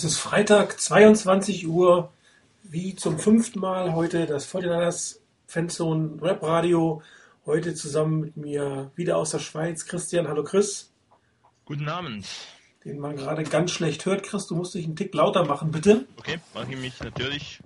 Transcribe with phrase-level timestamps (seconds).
[0.00, 2.10] Es ist Freitag, 22 Uhr,
[2.62, 7.02] wie zum fünften Mal heute das 49ers Fanzone Rap Radio.
[7.44, 10.26] Heute zusammen mit mir wieder aus der Schweiz Christian.
[10.26, 10.90] Hallo Chris.
[11.66, 12.26] Guten Abend.
[12.82, 14.22] Den man gerade ganz schlecht hört.
[14.22, 16.06] Chris, du musst dich einen Tick lauter machen, bitte.
[16.16, 17.60] Okay, mache ich mich natürlich.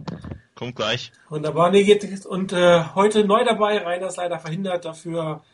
[0.57, 1.13] Kommt gleich.
[1.29, 1.71] Wunderbar.
[1.71, 5.45] Nee, geht, und äh, heute neu dabei, Rainer ist leider verhindert, dafür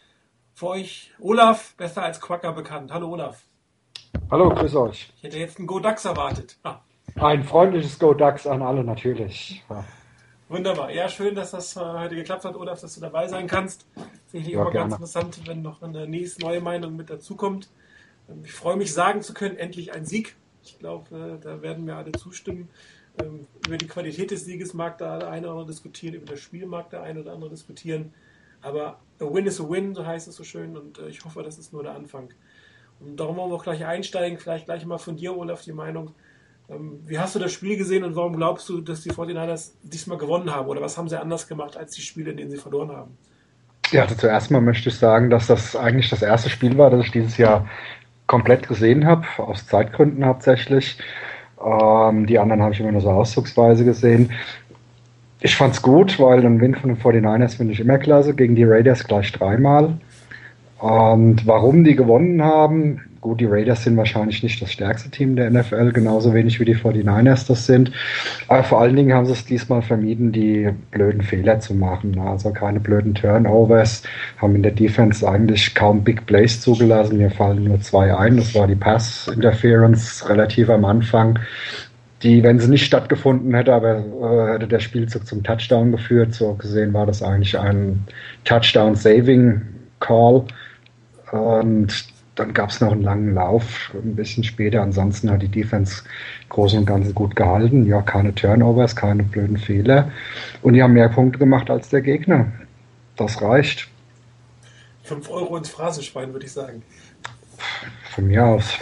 [0.55, 2.91] für euch Olaf, besser als Quacker bekannt.
[2.91, 3.50] Hallo Olaf.
[4.31, 5.13] Hallo, grüß euch.
[5.17, 6.57] Ich hätte jetzt einen Go Dax erwartet.
[6.63, 6.81] Ah.
[7.17, 9.63] Ein freundliches Go Dax an alle natürlich.
[9.69, 9.85] Ja.
[10.49, 10.91] Wunderbar.
[10.91, 13.87] Ja, schön, dass das äh, heute geklappt hat, Olaf, dass du dabei sein kannst.
[14.27, 14.91] Sicherlich ja, immer gerne.
[14.91, 17.69] ganz interessant, wenn noch eine nächste neue Meinung mit dazukommt.
[18.29, 20.35] Ähm, ich freue mich, sagen zu können, endlich ein Sieg.
[20.65, 22.69] Ich glaube, äh, da werden wir alle zustimmen.
[23.23, 26.41] Ähm, über die Qualität des Sieges mag da der eine oder andere diskutieren, über das
[26.41, 28.13] Spiel mag der eine oder andere diskutieren.
[28.61, 30.77] Aber a win is a win, so heißt es so schön.
[30.77, 32.31] Und äh, ich hoffe, das ist nur der Anfang.
[33.01, 34.39] Darum wollen wir auch gleich einsteigen.
[34.39, 36.13] Vielleicht gleich mal von dir, Olaf, die Meinung.
[36.69, 40.19] Ähm, wie hast du das Spiel gesehen und warum glaubst du, dass die 49ers diesmal
[40.19, 40.69] gewonnen haben?
[40.69, 43.17] Oder was haben sie anders gemacht als die Spiele, in denen sie verloren haben?
[43.91, 47.07] Ja, also zuerst mal möchte ich sagen, dass das eigentlich das erste Spiel war, das
[47.07, 47.67] ich dieses Jahr
[48.27, 50.99] komplett gesehen habe, aus Zeitgründen hauptsächlich.
[51.65, 54.31] Ähm, die anderen habe ich immer nur so auszugsweise gesehen.
[55.41, 58.35] Ich fand's gut, weil ein Win von den 49ers finde ich immer klasse.
[58.35, 59.99] Gegen die Raiders gleich dreimal.
[60.81, 65.51] Und warum die gewonnen haben, gut, die Raiders sind wahrscheinlich nicht das stärkste Team der
[65.51, 67.93] NFL, genauso wenig wie die 49ers das sind.
[68.49, 72.19] Aber vor allen Dingen haben sie es diesmal vermieden, die blöden Fehler zu machen.
[72.19, 74.03] Also keine blöden Turnovers,
[74.39, 77.19] haben in der Defense eigentlich kaum Big Plays zugelassen.
[77.19, 78.39] Mir fallen nur zwei ein.
[78.39, 81.39] Das war die Pass Interference relativ am Anfang
[82.23, 86.35] die, wenn sie nicht stattgefunden hätte, aber äh, hätte der Spielzug zum Touchdown geführt.
[86.35, 88.05] So gesehen war das eigentlich ein
[88.45, 90.45] Touchdown-Saving-Call.
[91.31, 94.83] Und dann gab es noch einen langen Lauf, ein bisschen später.
[94.83, 96.05] Ansonsten hat die Defense
[96.49, 97.87] groß und ganz gut gehalten.
[97.87, 100.11] Ja, keine Turnovers, keine blöden Fehler.
[100.63, 102.51] Und die haben mehr Punkte gemacht als der Gegner.
[103.17, 103.89] Das reicht.
[105.05, 106.83] 5 Euro ins Phrasenschwein, würde ich sagen.
[108.15, 108.79] Von mir aus.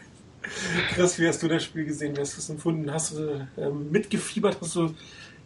[0.94, 2.16] Chris, wie hast du das Spiel gesehen?
[2.16, 2.90] Wie hast du es empfunden?
[2.92, 4.58] Hast du ähm, mitgefiebert?
[4.60, 4.94] Hast du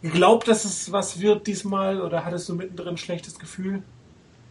[0.01, 2.01] geglaubt, dass es was wird diesmal?
[2.01, 3.83] Oder hattest du mittendrin ein schlechtes Gefühl?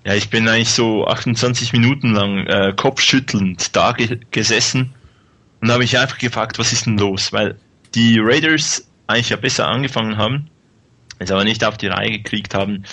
[0.05, 4.95] Ja, ich bin eigentlich so 28 Minuten lang äh, kopfschüttelnd da ge gesessen
[5.61, 7.33] und habe mich einfach gefragt, was ist denn los?
[7.33, 7.57] Weil
[7.95, 10.49] die Raiders eigentlich ja besser angefangen haben,
[11.19, 12.85] es aber nicht auf die Reihe gekriegt haben,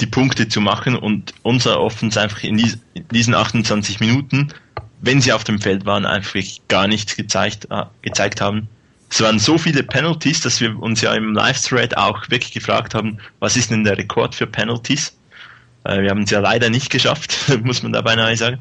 [0.00, 4.52] die Punkte zu machen und unser Offens einfach in, dies, in diesen 28 Minuten,
[5.00, 8.68] wenn sie auf dem Feld waren, einfach gar nichts gezeigt, äh, gezeigt haben.
[9.08, 13.18] Es waren so viele Penalties, dass wir uns ja im Live-Thread auch wirklich gefragt haben,
[13.38, 15.15] was ist denn der Rekord für Penalties?
[15.86, 18.60] Äh, wir haben es ja leider nicht geschafft, muss man dabei nahe sagen.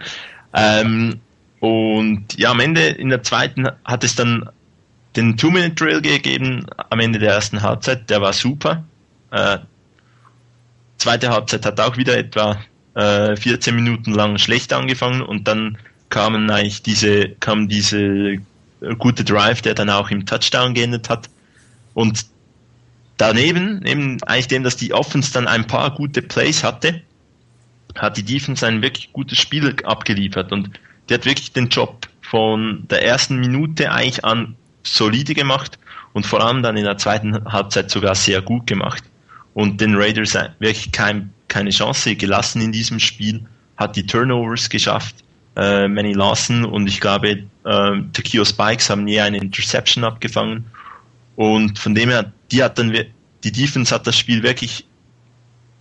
[0.54, 1.20] Ähm,
[1.60, 4.50] und ja, am Ende in der zweiten hat es dann
[5.16, 8.84] den Two-Minute-Drill gegeben, am Ende der ersten Halbzeit, der war super.
[9.32, 9.60] Äh,
[10.98, 12.60] zweite Halbzeit hat auch wieder etwa
[12.96, 15.78] äh, 14 Minuten lang schlecht angefangen und dann
[16.10, 18.38] kamen eigentlich diese, kam diese
[18.98, 21.30] gute Drive, der dann auch im Touchdown geendet hat.
[21.94, 22.26] Und
[23.18, 27.02] daneben, neben eigentlich dem, dass die Offense dann ein paar gute Plays hatte,
[27.98, 30.72] hat die Defense ein wirklich gutes Spiel abgeliefert und
[31.10, 35.78] die hat wirklich den Job von der ersten Minute eigentlich an solide gemacht
[36.14, 39.04] und vor allem dann in der zweiten Halbzeit sogar sehr gut gemacht.
[39.54, 43.46] Und den Raiders wirklich kein, keine Chance gelassen in diesem Spiel,
[43.78, 45.16] hat die Turnovers geschafft,
[45.56, 50.66] äh, Manny Lawson und ich glaube äh, Takio Spikes haben nie eine Interception abgefangen
[51.36, 52.94] und von dem her, die hat dann
[53.44, 54.86] die Defense hat das Spiel wirklich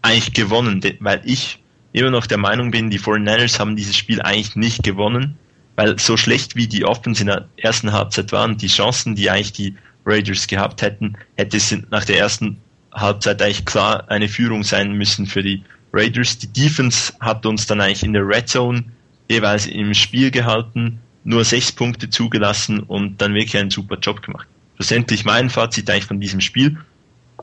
[0.03, 1.61] eigentlich gewonnen, weil ich
[1.95, 5.39] immer noch der Meinung bin, die 49ers haben dieses Spiel eigentlich nicht gewonnen,
[5.77, 9.53] weil so schlecht wie die Offense in der ersten Halbzeit waren, die Chancen, die eigentlich
[9.53, 12.59] die Raiders gehabt hätten, hätte es nach der ersten
[12.93, 15.63] Halbzeit eigentlich klar eine Führung sein müssen für die
[15.93, 16.37] Raiders.
[16.39, 18.85] Die Defense hat uns dann eigentlich in der Red Zone
[19.31, 24.49] jeweils im Spiel gehalten, nur sechs Punkte zugelassen und dann wirklich einen super Job gemacht.
[24.77, 26.77] Schlussendlich mein Fazit eigentlich von diesem Spiel.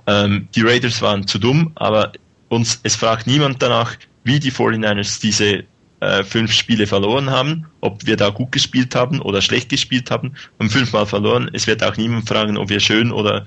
[0.07, 2.11] Ähm, die Raiders waren zu dumm, aber
[2.49, 5.63] uns, es fragt niemand danach, wie die 49ers diese
[6.01, 10.33] äh, fünf Spiele verloren haben, ob wir da gut gespielt haben oder schlecht gespielt haben,
[10.59, 11.49] haben fünfmal verloren.
[11.53, 13.45] Es wird auch niemand fragen, ob wir schön oder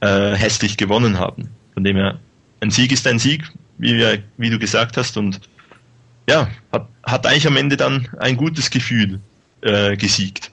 [0.00, 1.50] äh, hässlich gewonnen haben.
[1.74, 2.20] Von dem her,
[2.60, 3.44] ein Sieg ist ein Sieg,
[3.78, 5.40] wie, wir, wie du gesagt hast, und
[6.28, 9.20] ja, hat, hat eigentlich am Ende dann ein gutes Gefühl
[9.62, 10.50] äh, gesiegt.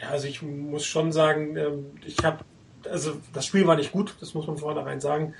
[0.00, 2.44] Ja, also ich muss schon sagen, ähm, ich habe,
[2.90, 5.34] also das Spiel war nicht gut, das muss man vornherein sagen.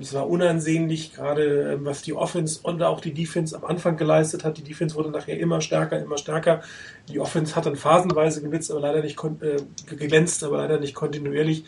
[0.00, 4.44] Es war unansehnlich, gerade ähm, was die Offense und auch die Defense am Anfang geleistet
[4.44, 4.58] hat.
[4.58, 6.62] Die Defense wurde nachher immer stärker, immer stärker.
[7.08, 9.56] Die Offense hat dann phasenweise gewitzt, aber leider nicht äh,
[9.86, 11.64] geglänzt, aber leider nicht kontinuierlich.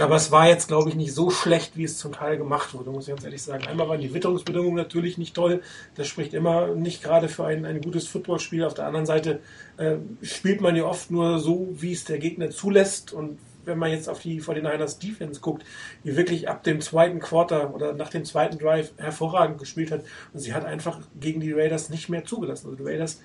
[0.00, 2.90] Aber es war jetzt, glaube ich, nicht so schlecht, wie es zum Teil gemacht wurde,
[2.90, 3.66] muss ich ganz ehrlich sagen.
[3.66, 5.60] Einmal waren die Witterungsbedingungen natürlich nicht toll.
[5.96, 8.64] Das spricht immer nicht gerade für ein, ein gutes Footballspiel.
[8.64, 9.40] Auf der anderen Seite
[9.76, 13.12] äh, spielt man ja oft nur so, wie es der Gegner zulässt.
[13.12, 15.64] Und wenn man jetzt auf die 49ers Defense guckt,
[16.04, 20.02] die wirklich ab dem zweiten Quarter oder nach dem zweiten Drive hervorragend gespielt hat.
[20.32, 22.66] Und sie hat einfach gegen die Raiders nicht mehr zugelassen.
[22.66, 23.20] Also die Raiders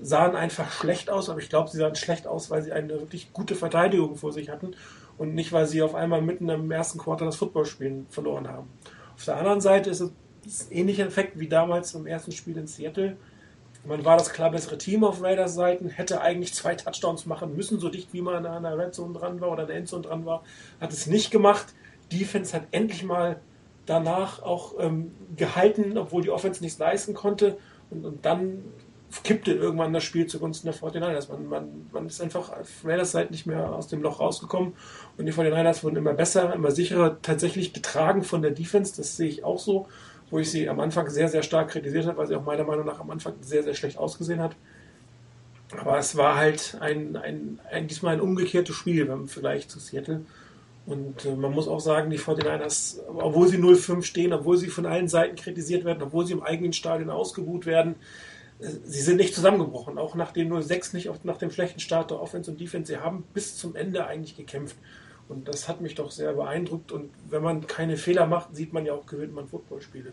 [0.00, 3.32] sahen einfach schlecht aus, aber ich glaube, sie sahen schlecht aus, weil sie eine wirklich
[3.32, 4.74] gute Verteidigung vor sich hatten
[5.18, 8.68] und nicht, weil sie auf einmal mitten im ersten Quartal das Footballspielen verloren haben.
[9.14, 12.66] Auf der anderen Seite ist es ein ähnlicher Effekt wie damals im ersten Spiel in
[12.66, 13.16] Seattle.
[13.84, 17.80] Man war das klar bessere Team auf Raiders Seiten, hätte eigentlich zwei Touchdowns machen müssen,
[17.80, 20.26] so dicht wie man an der Red Zone dran war oder an der Endzone dran
[20.26, 20.42] war.
[20.80, 21.74] Hat es nicht gemacht.
[22.12, 23.40] Defense hat endlich mal
[23.86, 27.56] danach auch ähm, gehalten, obwohl die Offense nichts leisten konnte.
[27.90, 28.64] Und, und dann
[29.24, 31.30] kippte irgendwann das Spiel zugunsten der 49ers.
[31.30, 34.74] Man, man, man ist einfach auf Raiders Seite nicht mehr aus dem Loch rausgekommen
[35.16, 39.28] und die 49ers wurden immer besser, immer sicherer, tatsächlich getragen von der Defense, das sehe
[39.28, 39.88] ich auch so,
[40.30, 42.86] wo ich sie am Anfang sehr, sehr stark kritisiert habe, weil sie auch meiner Meinung
[42.86, 44.56] nach am Anfang sehr, sehr schlecht ausgesehen hat.
[45.76, 50.22] Aber es war halt ein, ein, ein diesmal ein umgekehrtes Spiel im Vergleich zu Seattle.
[50.86, 54.86] Und äh, man muss auch sagen, die 49ers, obwohl sie 0-5 stehen, obwohl sie von
[54.86, 57.96] allen Seiten kritisiert werden, obwohl sie im eigenen Stadion ausgebuht werden,
[58.60, 62.50] sie sind nicht zusammengebrochen, auch nach dem 0-6 nicht, nach dem schlechten Start der Offense
[62.50, 62.92] und Defense.
[62.92, 64.76] Sie haben bis zum Ende eigentlich gekämpft.
[65.30, 66.90] Und das hat mich doch sehr beeindruckt.
[66.90, 70.12] Und wenn man keine Fehler macht, sieht man ja auch, gewinnt man Footballspiele.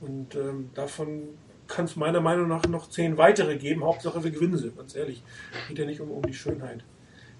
[0.00, 1.30] Und ähm, davon
[1.66, 3.84] kann es meiner Meinung nach noch zehn weitere geben.
[3.84, 5.24] Hauptsache wir gewinnen sie, ganz ehrlich.
[5.66, 6.84] Geht ja nicht um, um die Schönheit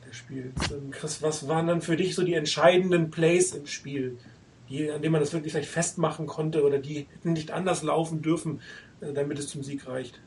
[0.04, 0.72] des Spiels.
[0.72, 4.18] Ähm, Chris, was waren dann für dich so die entscheidenden Plays im Spiel,
[4.68, 8.20] die, an denen man das wirklich vielleicht festmachen konnte oder die hätten nicht anders laufen
[8.20, 8.60] dürfen,
[9.00, 10.18] äh, damit es zum Sieg reicht?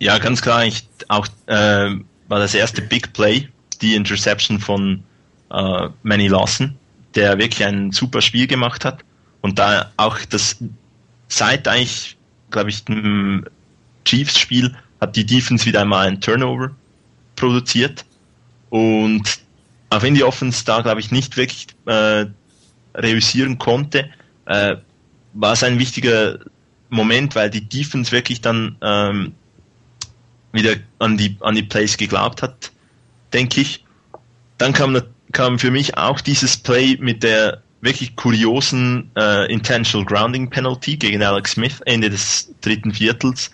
[0.00, 1.90] Ja, ganz klar, ich, auch äh,
[2.26, 3.48] war das erste Big Play,
[3.82, 5.04] die Interception von
[5.50, 6.76] äh, Manny Lawson,
[7.14, 9.04] der wirklich ein super Spiel gemacht hat.
[9.40, 10.56] Und da auch das
[11.28, 12.16] seit eigentlich,
[12.50, 13.46] glaube ich, dem
[14.04, 16.70] Chiefs-Spiel hat die Defense wieder einmal ein Turnover
[17.36, 18.04] produziert.
[18.70, 19.40] Und
[19.90, 22.26] auch wenn die Offense da, glaube ich, nicht wirklich äh,
[22.94, 24.10] reüssieren konnte,
[24.46, 24.76] äh,
[25.34, 26.38] war es ein wichtiger
[26.88, 29.34] Moment, weil die Defense wirklich dann ähm,
[30.52, 32.72] wieder an die, an die Plays geglaubt hat,
[33.32, 33.84] denke ich.
[34.58, 35.00] Dann kam,
[35.36, 41.22] kam für mich auch dieses Play mit der wirklich kuriosen äh, Intentional Grounding Penalty gegen
[41.22, 43.50] Alex Smith Ende des dritten Viertels,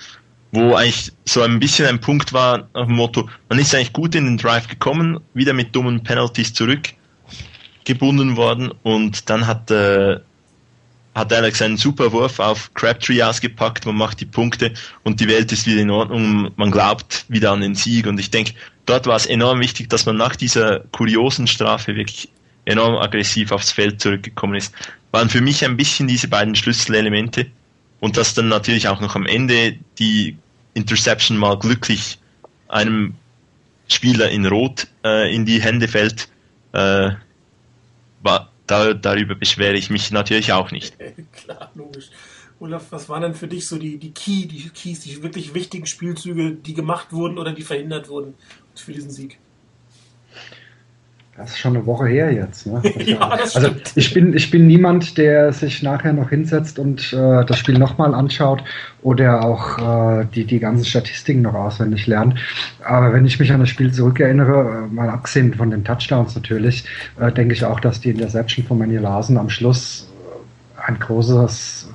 [0.52, 4.14] wo eigentlich so ein bisschen ein Punkt war nach dem Motto, man ist eigentlich gut
[4.14, 10.20] in den Drive gekommen, wieder mit dummen Penalties zurückgebunden worden und dann hat äh,
[11.14, 15.52] hat Alex einen super Wurf auf Crabtree ausgepackt, man macht die Punkte und die Welt
[15.52, 18.54] ist wieder in Ordnung, man glaubt wieder an den Sieg und ich denke,
[18.86, 22.28] dort war es enorm wichtig, dass man nach dieser kuriosen Strafe wirklich
[22.64, 24.74] enorm aggressiv aufs Feld zurückgekommen ist.
[25.10, 27.46] Waren für mich ein bisschen diese beiden Schlüsselelemente
[28.00, 30.36] und dass dann natürlich auch noch am Ende die
[30.74, 32.18] Interception mal glücklich
[32.68, 33.14] einem
[33.88, 36.28] Spieler in Rot äh, in die Hände fällt,
[36.72, 37.10] äh,
[38.22, 40.96] war, da, darüber beschwere ich mich natürlich auch nicht.
[41.32, 42.10] Klar, logisch.
[42.62, 45.86] Olaf, was waren denn für dich so die, die Key, die Keys, die wirklich wichtigen
[45.86, 48.34] Spielzüge, die gemacht wurden oder die verhindert wurden
[48.76, 49.38] für diesen Sieg?
[51.36, 52.66] Das ist schon eine Woche her jetzt.
[52.66, 52.80] Ne?
[53.04, 57.58] ja, also ich bin, ich bin niemand, der sich nachher noch hinsetzt und äh, das
[57.58, 58.62] Spiel nochmal anschaut
[59.02, 62.38] oder auch äh, die, die ganzen Statistiken noch auswendig lernt.
[62.84, 66.84] Aber wenn ich mich an das Spiel zurückerinnere, äh, mal abgesehen von den Touchdowns natürlich,
[67.18, 70.08] äh, denke ich auch, dass die Interception von Manny Larsen am Schluss
[70.86, 71.88] ein großes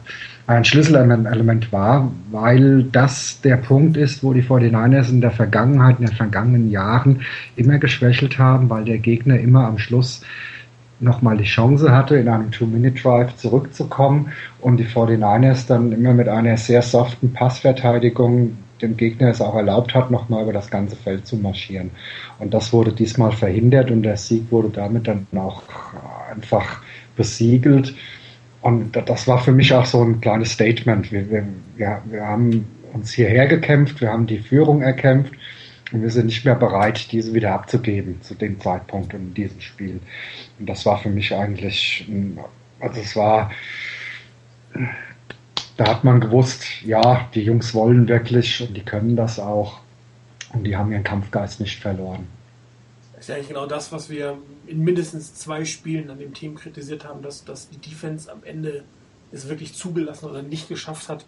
[0.47, 6.05] ein Schlüsselelement war, weil das der Punkt ist, wo die 49ers in der Vergangenheit, in
[6.05, 7.21] den vergangenen Jahren
[7.57, 10.23] immer geschwächelt haben, weil der Gegner immer am Schluss
[10.99, 16.57] nochmal die Chance hatte, in einem Two-Minute-Drive zurückzukommen und die 49ers dann immer mit einer
[16.57, 21.35] sehr soften Passverteidigung dem Gegner es auch erlaubt hat, nochmal über das ganze Feld zu
[21.35, 21.91] marschieren.
[22.39, 25.63] Und das wurde diesmal verhindert und der Sieg wurde damit dann auch
[26.31, 26.81] einfach
[27.15, 27.95] besiegelt.
[28.67, 31.09] Und das war für mich auch so ein kleines Statement.
[31.09, 31.45] Wir, wir,
[31.77, 35.33] wir, wir haben uns hierher gekämpft, wir haben die Führung erkämpft
[35.93, 40.01] und wir sind nicht mehr bereit, diese wieder abzugeben zu dem Zeitpunkt in diesem Spiel.
[40.59, 42.09] Und das war für mich eigentlich,
[42.81, 43.51] also es war,
[45.77, 49.79] da hat man gewusst, ja, die Jungs wollen wirklich und die können das auch
[50.51, 52.27] und die haben ihren Kampfgeist nicht verloren.
[53.27, 57.03] Ist ja eigentlich genau das, was wir in mindestens zwei Spielen an dem Team kritisiert
[57.03, 58.85] haben, dass, dass die Defense am Ende
[59.33, 61.25] es wirklich zugelassen oder nicht geschafft hat,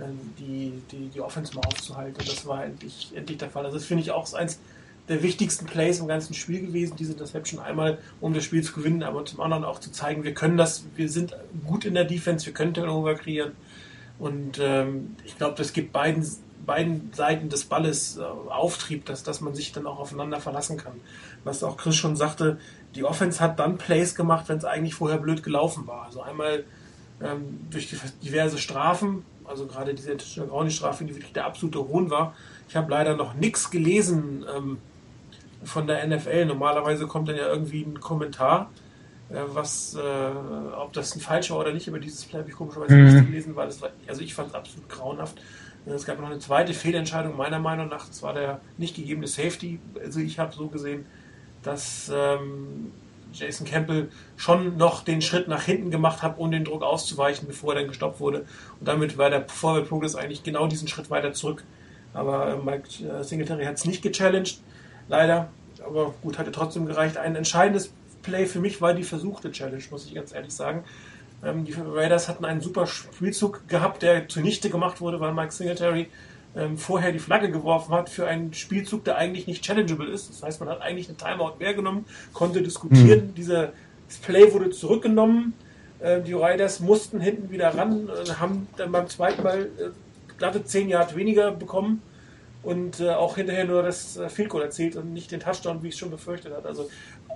[0.00, 2.22] ähm, die, die, die Offense mal aufzuhalten.
[2.24, 3.64] Das war endlich, endlich der Fall.
[3.64, 4.60] Also das finde ich auch eins
[5.08, 9.02] der wichtigsten Plays im ganzen Spiel gewesen, diese Interception einmal, um das Spiel zu gewinnen,
[9.02, 11.34] aber zum anderen auch zu zeigen, wir können das, wir sind
[11.66, 13.54] gut in der Defense, wir können Turnover kreieren.
[14.20, 16.24] Und ähm, ich glaube, das gibt beiden,
[16.66, 20.94] beiden Seiten des Balles äh, Auftrieb, dass, dass man sich dann auch aufeinander verlassen kann.
[21.44, 22.58] Was auch Chris schon sagte,
[22.94, 26.04] die Offense hat dann Plays gemacht, wenn es eigentlich vorher blöd gelaufen war.
[26.04, 26.64] Also einmal
[27.22, 32.34] ähm, durch diverse Strafen, also gerade diese Grauni-Strafe, die wirklich der absolute Hohn war.
[32.68, 34.78] Ich habe leider noch nichts gelesen ähm,
[35.64, 36.46] von der NFL.
[36.46, 38.70] Normalerweise kommt dann ja irgendwie ein Kommentar,
[39.30, 42.94] äh, was, äh, ob das ein falscher oder nicht, aber dieses Play habe ich komischerweise
[42.94, 43.04] mhm.
[43.04, 45.40] nicht gelesen, weil es war, also ich fand es absolut grauenhaft.
[45.86, 49.26] Äh, es gab noch eine zweite Fehlentscheidung meiner Meinung nach, das war der nicht gegebene
[49.26, 49.78] Safety.
[50.02, 51.06] Also ich habe so gesehen,
[51.62, 52.92] dass ähm,
[53.32, 57.74] Jason Campbell schon noch den Schritt nach hinten gemacht hat, um den Druck auszuweichen, bevor
[57.74, 58.40] er dann gestoppt wurde.
[58.78, 61.64] Und damit war der Forward Progress eigentlich genau diesen Schritt weiter zurück.
[62.12, 64.60] Aber äh, Mike äh, Singletary hat es nicht gechallenged,
[65.08, 65.50] leider.
[65.84, 67.16] Aber gut, hatte trotzdem gereicht.
[67.16, 70.84] Ein entscheidendes Play für mich war die versuchte Challenge, muss ich ganz ehrlich sagen.
[71.44, 76.08] Ähm, die Raiders hatten einen super Spielzug gehabt, der zunichte gemacht wurde, weil Mike Singletary
[76.56, 80.30] ähm, vorher die Flagge geworfen hat für einen Spielzug, der eigentlich nicht challengeable ist.
[80.30, 83.28] Das heißt, man hat eigentlich eine Timeout mehr genommen, konnte diskutieren.
[83.28, 83.34] Mhm.
[83.34, 83.72] Dieser
[84.22, 85.54] Play wurde zurückgenommen.
[86.00, 90.64] Äh, die Riders mussten hinten wieder ran, äh, haben dann beim zweiten Mal äh, glatte
[90.64, 92.02] 10 Yard weniger bekommen
[92.62, 95.88] und äh, auch hinterher nur das äh, Field Goal erzielt und nicht den Touchdown, wie
[95.88, 96.68] ich es schon befürchtet hatte.
[96.68, 96.90] Also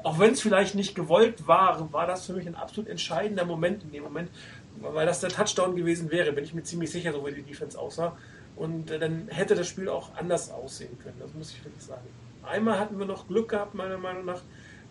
[0.05, 3.83] auch wenn es vielleicht nicht gewollt war, war das für mich ein absolut entscheidender Moment
[3.83, 4.31] in dem Moment,
[4.81, 7.79] weil das der Touchdown gewesen wäre, bin ich mir ziemlich sicher, so wie die Defense
[7.79, 8.17] aussah.
[8.55, 12.07] Und äh, dann hätte das Spiel auch anders aussehen können, das muss ich wirklich sagen.
[12.43, 14.43] Einmal hatten wir noch Glück gehabt, meiner Meinung nach,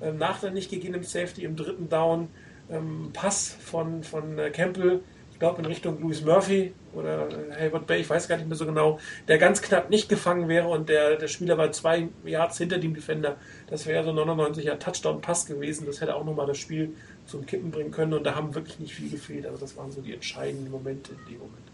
[0.02, 2.30] äh, nach der nicht gegebenen Safety im dritten Down.
[2.70, 5.02] Ähm, Pass von, von äh, Campbell,
[5.34, 7.28] ich glaube in Richtung Louis Murphy oder
[7.60, 10.68] Hayward Bay, ich weiß gar nicht mehr so genau, der ganz knapp nicht gefangen wäre
[10.68, 13.38] und der, der Spieler war zwei Yards hinter dem Defender.
[13.68, 15.88] Das wäre so 99er Touchdown-Pass gewesen.
[15.88, 18.94] Das hätte auch nochmal das Spiel zum Kippen bringen können und da haben wirklich nicht
[18.94, 19.48] viel gefehlt.
[19.48, 21.68] Also das waren so die entscheidenden Momente in dem Moment.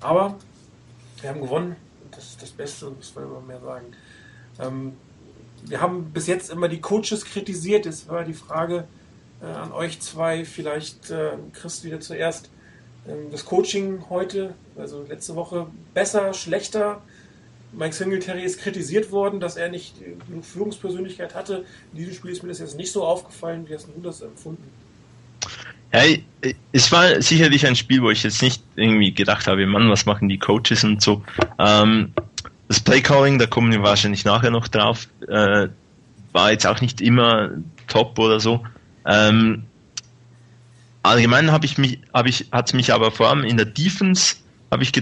[0.00, 0.36] Aber
[1.22, 1.76] wir haben gewonnen.
[2.10, 3.86] Das ist das Beste, muss man immer mehr sagen.
[4.60, 4.92] Ähm,
[5.64, 7.86] wir haben bis jetzt immer die Coaches kritisiert.
[7.86, 8.84] Jetzt war die Frage
[9.40, 12.50] äh, an euch zwei, vielleicht äh, Chris wieder zuerst.
[13.08, 17.02] Ähm, das Coaching heute, also letzte Woche, besser, schlechter?
[17.72, 19.94] Mike Singletary ist kritisiert worden, dass er nicht
[20.26, 21.64] genug Führungspersönlichkeit hatte.
[21.92, 23.68] In diesem Spiel ist mir das jetzt nicht so aufgefallen.
[23.68, 24.64] Wie hast du das empfunden?
[25.92, 26.02] Ja,
[26.72, 30.28] es war sicherlich ein Spiel, wo ich jetzt nicht irgendwie gedacht habe, Mann, was machen
[30.28, 31.22] die Coaches und so.
[31.58, 32.12] Ähm,
[32.68, 35.68] das Playcalling, da kommen wir wahrscheinlich nachher noch drauf, äh,
[36.32, 37.50] war jetzt auch nicht immer
[37.86, 38.64] top oder so.
[39.06, 39.64] Ähm,
[41.08, 44.36] allgemein habe ich mich, habe ich, hat mich aber vor allem in der Defense
[44.70, 44.92] habe ich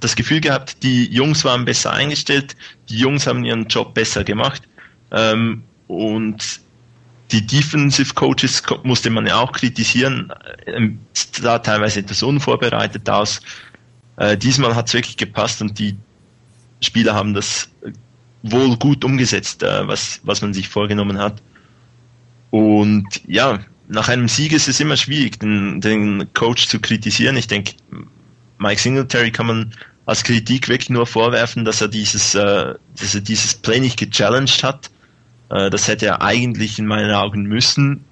[0.00, 2.56] das Gefühl gehabt, die Jungs waren besser eingestellt,
[2.88, 4.62] die Jungs haben ihren Job besser gemacht
[5.10, 6.60] ähm, und
[7.32, 10.32] die Defensive Coaches musste man ja auch kritisieren,
[10.66, 13.40] ähm, sah teilweise etwas unvorbereitet aus.
[14.16, 15.96] Äh, diesmal hat es wirklich gepasst und die
[16.80, 17.68] Spieler haben das
[18.42, 21.42] wohl gut umgesetzt, äh, was, was man sich vorgenommen hat.
[22.50, 27.36] Und ja, nach einem Sieg ist es immer schwierig, den, den Coach zu kritisieren.
[27.36, 27.72] Ich denke,
[28.58, 29.74] Mike Singletary kann man
[30.06, 34.62] als Kritik wirklich nur vorwerfen, dass er dieses, äh, dass er dieses Play nicht gechallenged
[34.62, 34.90] hat
[35.50, 38.04] äh, das hätte er eigentlich in meinen Augen müssen.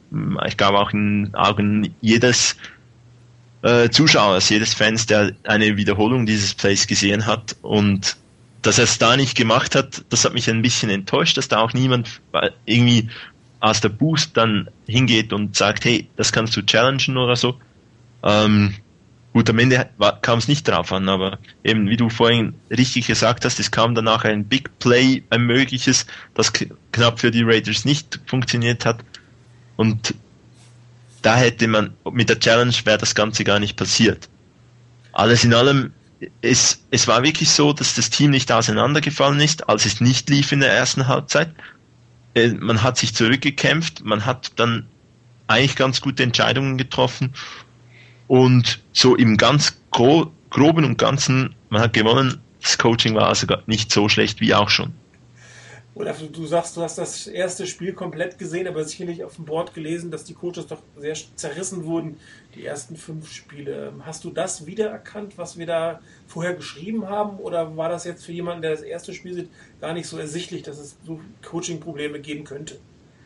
[0.46, 2.56] Ich glaube auch in den Augen jedes
[3.62, 7.56] äh, Zuschauers, jedes Fans, der eine Wiederholung dieses Plays gesehen hat.
[7.62, 8.16] Und
[8.62, 11.58] dass er es da nicht gemacht hat, das hat mich ein bisschen enttäuscht, dass da
[11.58, 12.20] auch niemand
[12.64, 13.08] irgendwie
[13.64, 17.58] aus der Boost dann hingeht und sagt, hey, das kannst du challengen oder so.
[18.22, 18.74] Ähm,
[19.32, 19.88] Gut, am Ende
[20.22, 23.96] kam es nicht drauf an, aber eben, wie du vorhin richtig gesagt hast, es kam
[23.96, 26.52] danach ein Big Play, ein mögliches, das
[26.92, 29.00] knapp für die Raiders nicht funktioniert hat.
[29.74, 30.14] Und
[31.22, 34.28] da hätte man, mit der Challenge wäre das Ganze gar nicht passiert.
[35.12, 35.92] Alles in allem,
[36.40, 40.52] es, es war wirklich so, dass das Team nicht auseinandergefallen ist, als es nicht lief
[40.52, 41.50] in der ersten Halbzeit.
[42.34, 44.86] Äh, man hat sich zurückgekämpft, man hat dann
[45.46, 47.34] eigentlich ganz gute Entscheidungen getroffen
[48.28, 53.46] und so im ganz gro groben und ganzen, man hat gewonnen, das Coaching war also
[53.66, 54.92] nicht so schlecht wie auch schon.
[55.94, 59.74] Oder du sagst, du hast das erste Spiel komplett gesehen, aber sicherlich auf dem Board
[59.74, 62.16] gelesen, dass die Coaches doch sehr zerrissen wurden,
[62.56, 63.92] die ersten fünf Spiele.
[64.00, 67.38] Hast du das wiedererkannt, was wir da vorher geschrieben haben?
[67.38, 70.62] Oder war das jetzt für jemanden, der das erste Spiel sieht, gar nicht so ersichtlich,
[70.64, 72.78] dass es so Coaching-Probleme geben könnte?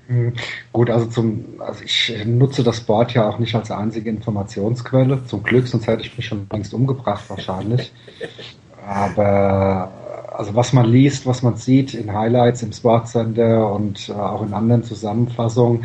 [0.08, 0.34] Hm,
[0.72, 5.24] gut, also zum, also ich nutze das Board ja auch nicht als einzige Informationsquelle.
[5.26, 7.92] Zum Glück, sonst hätte ich mich schon längst umgebracht wahrscheinlich.
[8.86, 10.07] Aber
[10.38, 14.54] also was man liest, was man sieht in Highlights im Sportscenter und äh, auch in
[14.54, 15.84] anderen Zusammenfassungen,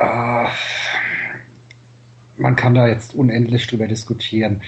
[0.00, 0.46] äh,
[2.36, 4.62] man kann da jetzt unendlich drüber diskutieren.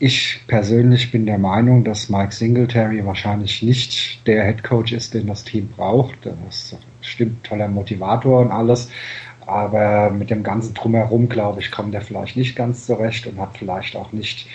[0.00, 5.28] Ich persönlich bin der Meinung, dass Mike Singletary wahrscheinlich nicht der Head Coach ist, den
[5.28, 6.18] das Team braucht.
[6.26, 8.90] Das stimmt toller Motivator und alles.
[9.46, 13.56] Aber mit dem ganzen Drumherum, glaube ich, kommt er vielleicht nicht ganz zurecht und hat
[13.56, 14.46] vielleicht auch nicht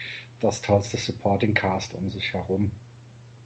[0.42, 2.72] das tollste Supporting Cast um sich herum.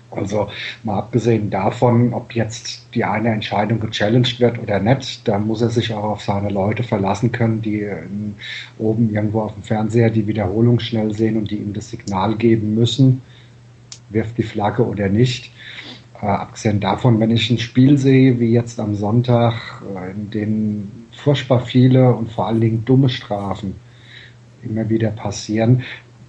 [0.10, 0.48] Also
[0.84, 5.70] mal abgesehen davon, ob jetzt die eine Entscheidung gechallenged wird oder nicht, da muss er
[5.70, 8.36] sich auch auf seine Leute verlassen können, die in,
[8.78, 12.74] oben irgendwo auf dem Fernseher die Wiederholung schnell sehen und die ihm das Signal geben
[12.74, 13.22] müssen,
[14.10, 15.52] wirft die Flagge oder nicht.
[16.22, 20.92] Äh, abgesehen davon, wenn ich ein Spiel sehe, wie jetzt am Sonntag, äh, in dem
[21.12, 23.76] furchtbar viele und vor allen Dingen dumme Strafen
[24.64, 25.84] immer wieder passieren,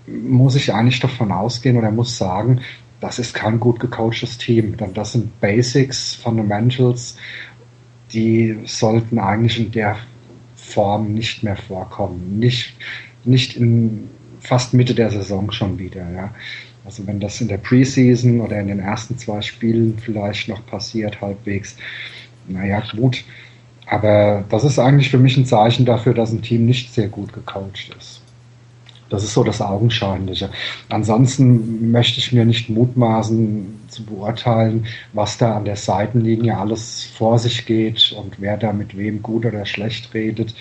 [0.07, 2.61] muss ich eigentlich davon ausgehen oder muss sagen,
[3.01, 4.77] das ist kein gut gecoachtes Team.
[4.77, 7.17] Denn das sind Basics, Fundamentals,
[8.13, 9.97] die sollten eigentlich in der
[10.57, 12.39] Form nicht mehr vorkommen.
[12.39, 12.75] Nicht,
[13.25, 14.09] nicht in
[14.41, 16.11] fast Mitte der Saison schon wieder.
[16.11, 16.35] Ja.
[16.85, 21.21] Also wenn das in der Preseason oder in den ersten zwei Spielen vielleicht noch passiert,
[21.21, 21.77] halbwegs,
[22.47, 23.25] naja, gut.
[23.87, 27.33] Aber das ist eigentlich für mich ein Zeichen dafür, dass ein Team nicht sehr gut
[27.33, 28.18] gecoacht ist.
[29.11, 30.51] Das ist so das Augenscheinliche.
[30.89, 37.39] Ansonsten möchte ich mir nicht mutmaßen zu beurteilen, was da an der Seitenlinie alles vor
[37.39, 40.55] sich geht und wer da mit wem gut oder schlecht redet.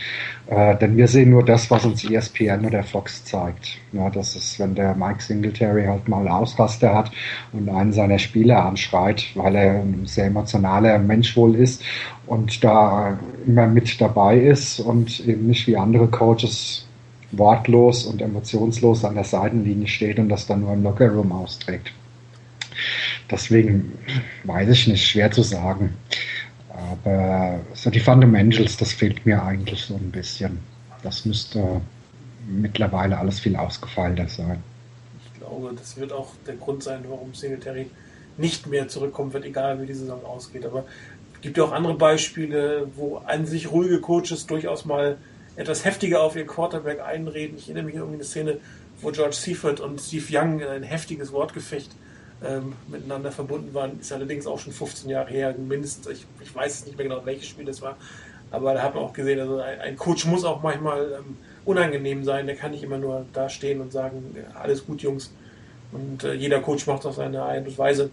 [0.47, 3.79] Äh, denn wir sehen nur das, was uns ESPN oder Fox zeigt.
[3.91, 7.11] Ja, das ist, wenn der Mike Singletary halt mal Ausraster hat
[7.51, 11.83] und einen seiner Spieler anschreit, weil er ein sehr emotionaler Mensch wohl ist
[12.27, 16.86] und da immer mit dabei ist und eben nicht wie andere Coaches
[17.31, 21.91] wortlos und emotionslos an der Seitenlinie steht und das dann nur im Lockerroom austrägt.
[23.29, 23.97] Deswegen
[24.43, 25.95] weiß ich nicht, schwer zu sagen.
[26.69, 30.59] Aber so die Fundamentals, das fehlt mir eigentlich so ein bisschen.
[31.03, 31.81] Das müsste
[32.47, 34.63] mittlerweile alles viel ausgefeilter sein.
[35.25, 37.89] Ich glaube, das wird auch der Grund sein, warum Singletary
[38.37, 40.65] nicht mehr zurückkommen wird, egal wie die Saison ausgeht.
[40.65, 40.85] Aber
[41.33, 45.17] es gibt ja auch andere Beispiele, wo an sich ruhige Coaches durchaus mal
[45.57, 47.57] etwas heftiger auf ihren Quarterback einreden.
[47.57, 48.59] Ich erinnere mich an eine Szene,
[49.01, 51.91] wo George Seifert und Steve Young ein heftiges Wortgefecht
[52.45, 53.99] ähm, miteinander verbunden waren.
[53.99, 56.07] Ist allerdings auch schon 15 Jahre her, mindestens.
[56.07, 57.97] Ich, ich weiß nicht mehr genau, welches Spiel das war.
[58.51, 62.23] Aber da hat man auch gesehen, also ein, ein Coach muss auch manchmal ähm, unangenehm
[62.23, 62.45] sein.
[62.45, 65.33] Der kann nicht immer nur da stehen und sagen, alles gut, Jungs.
[65.91, 68.11] Und äh, jeder Coach macht das auf seine Art und Weise.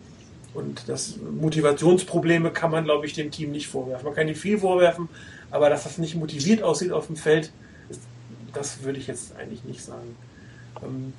[0.55, 4.07] Und das Motivationsprobleme kann man, glaube ich, dem Team nicht vorwerfen.
[4.07, 5.09] Man kann ihm viel vorwerfen,
[5.55, 7.53] aber dass das nicht motiviert aussieht auf dem Feld,
[8.53, 10.17] das würde ich jetzt eigentlich nicht sagen.
[10.83, 11.13] Ähm,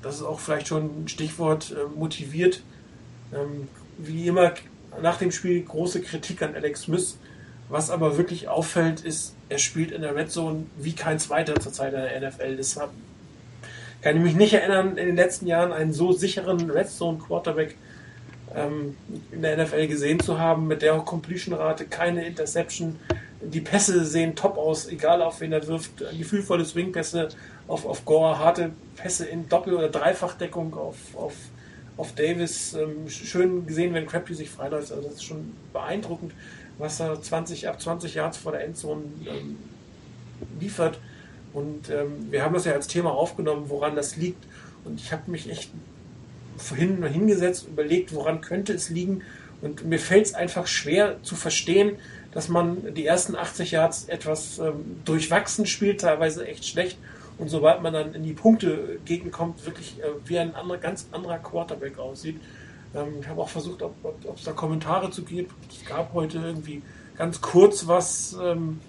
[0.00, 2.62] das ist auch vielleicht schon ein Stichwort äh, motiviert.
[3.34, 4.54] Ähm, wie immer
[5.02, 7.18] nach dem Spiel große Kritik an Alex Smith.
[7.68, 11.74] Was aber wirklich auffällt, ist, er spielt in der Red Zone wie kein zweiter zur
[11.74, 12.56] Zeit der NFL.
[12.56, 12.78] Das
[14.00, 17.76] kann ich mich nicht erinnern, in den letzten Jahren einen so sicheren Red Zone Quarterback
[18.54, 18.96] ähm,
[19.30, 22.98] in der NFL gesehen zu haben, mit der Completion-Rate, keine Interception,
[23.44, 26.04] die Pässe sehen top aus, egal auf wen er wirft.
[26.16, 27.28] Gefühlvolle Swing-Pässe
[27.68, 31.34] auf, auf Gore, harte Pässe in Doppel- oder Dreifachdeckung auf, auf,
[31.96, 32.74] auf Davis.
[32.74, 34.92] Ähm, schön gesehen, wenn Crabtree sich freiläuft.
[34.92, 36.32] Also das ist schon beeindruckend,
[36.78, 39.58] was er 20, ab 20 Yards vor der Endzone ähm,
[40.60, 41.00] liefert.
[41.52, 44.44] Und ähm, wir haben das ja als Thema aufgenommen, woran das liegt.
[44.84, 45.70] Und ich habe mich echt
[46.56, 49.22] vorhin hingesetzt, überlegt, woran könnte es liegen.
[49.60, 51.96] Und mir fällt es einfach schwer zu verstehen,
[52.32, 56.98] dass man die ersten 80 Yards etwas ähm, durchwachsen spielt, teilweise echt schlecht.
[57.38, 61.38] Und sobald man dann in die Punkte gegenkommt, wirklich äh, wie ein anderer, ganz anderer
[61.38, 62.40] Quarterback aussieht.
[62.94, 63.94] Ähm, ich habe auch versucht, ob
[64.34, 65.52] es da Kommentare zu gibt.
[65.70, 66.82] Es gab heute irgendwie
[67.16, 68.80] ganz kurz was ähm,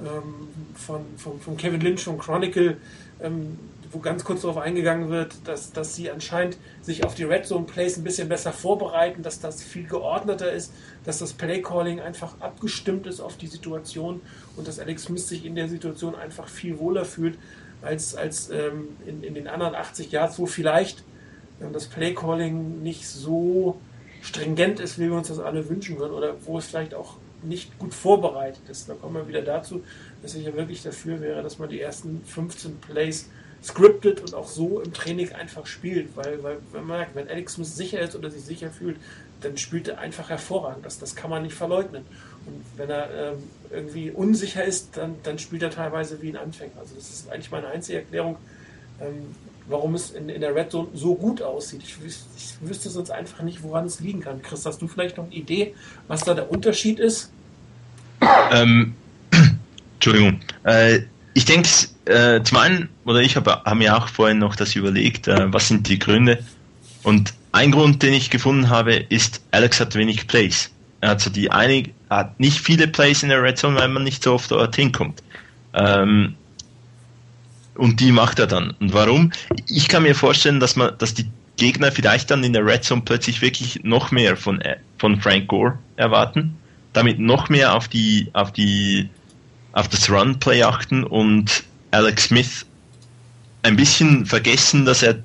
[0.00, 2.76] ähm von, von, von, Kevin Lynch vom Chronicle,
[3.20, 3.58] ähm,
[3.90, 7.64] wo ganz kurz darauf eingegangen wird, dass, dass sie anscheinend sich auf die Red Zone
[7.64, 10.72] Plays ein bisschen besser vorbereiten, dass das viel geordneter ist,
[11.04, 14.20] dass das Play Calling einfach abgestimmt ist auf die Situation
[14.56, 17.38] und dass Alex Smith sich in der Situation einfach viel wohler fühlt
[17.82, 21.02] als, als ähm, in, in den anderen 80 Yards, wo vielleicht
[21.60, 23.80] ähm, das Play Calling nicht so
[24.20, 27.78] stringent ist, wie wir uns das alle wünschen würden oder wo es vielleicht auch nicht
[27.78, 28.88] gut vorbereitet ist.
[28.88, 29.84] Da kommen wir wieder dazu,
[30.22, 33.28] dass ich ja wirklich dafür wäre, dass man die ersten 15 Plays
[33.62, 37.54] scriptet und auch so im Training einfach spielt, weil, weil wenn man merkt, wenn Alex
[37.54, 38.96] Smith sicher ist oder sich sicher fühlt,
[39.40, 40.84] dann spielt er einfach hervorragend.
[40.84, 42.04] Das, das kann man nicht verleugnen.
[42.46, 46.72] Und wenn er ähm, irgendwie unsicher ist, dann, dann spielt er teilweise wie ein Anfänger.
[46.78, 48.36] Also das ist eigentlich meine einzige Erklärung,
[49.00, 49.34] ähm,
[49.68, 51.82] warum es in, in der Red Zone so gut aussieht.
[51.84, 51.96] Ich,
[52.36, 54.42] ich wüsste sonst einfach nicht, woran es liegen kann.
[54.42, 55.74] Chris, hast du vielleicht noch eine Idee,
[56.08, 57.30] was da der Unterschied ist?
[58.52, 58.94] Ähm,
[59.94, 60.40] Entschuldigung.
[60.64, 61.00] Äh,
[61.34, 61.68] ich denke,
[62.08, 65.68] äh, zum einen, oder ich habe hab mir auch vorhin noch das überlegt, äh, was
[65.68, 66.42] sind die Gründe?
[67.02, 70.70] Und ein Grund, den ich gefunden habe, ist, Alex hat wenig Plays.
[71.00, 74.04] Er hat so die einig, hat nicht viele Plays in der Red Zone, weil man
[74.04, 75.22] nicht so oft dorthin kommt.
[75.74, 76.34] Ähm,
[77.74, 78.70] und die macht er dann.
[78.80, 79.30] Und warum?
[79.68, 83.02] Ich kann mir vorstellen, dass man, dass die Gegner vielleicht dann in der Red Zone
[83.04, 86.56] plötzlich wirklich noch mehr von, äh, von Frank Gore erwarten,
[86.92, 89.08] damit noch mehr auf die, auf die,
[89.72, 92.66] auf das Run-Play achten und Alex Smith
[93.62, 95.22] ein bisschen vergessen, dass er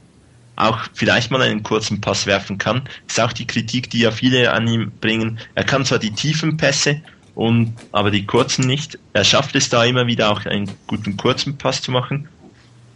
[0.56, 2.84] auch vielleicht mal einen kurzen Pass werfen kann.
[3.08, 5.39] Ist auch die Kritik, die ja viele an ihm bringen.
[5.56, 7.02] Er kann zwar die tiefen Pässe
[7.36, 8.99] und aber die kurzen nicht.
[9.13, 12.28] Er schafft es da immer wieder auch einen guten kurzen Pass zu machen.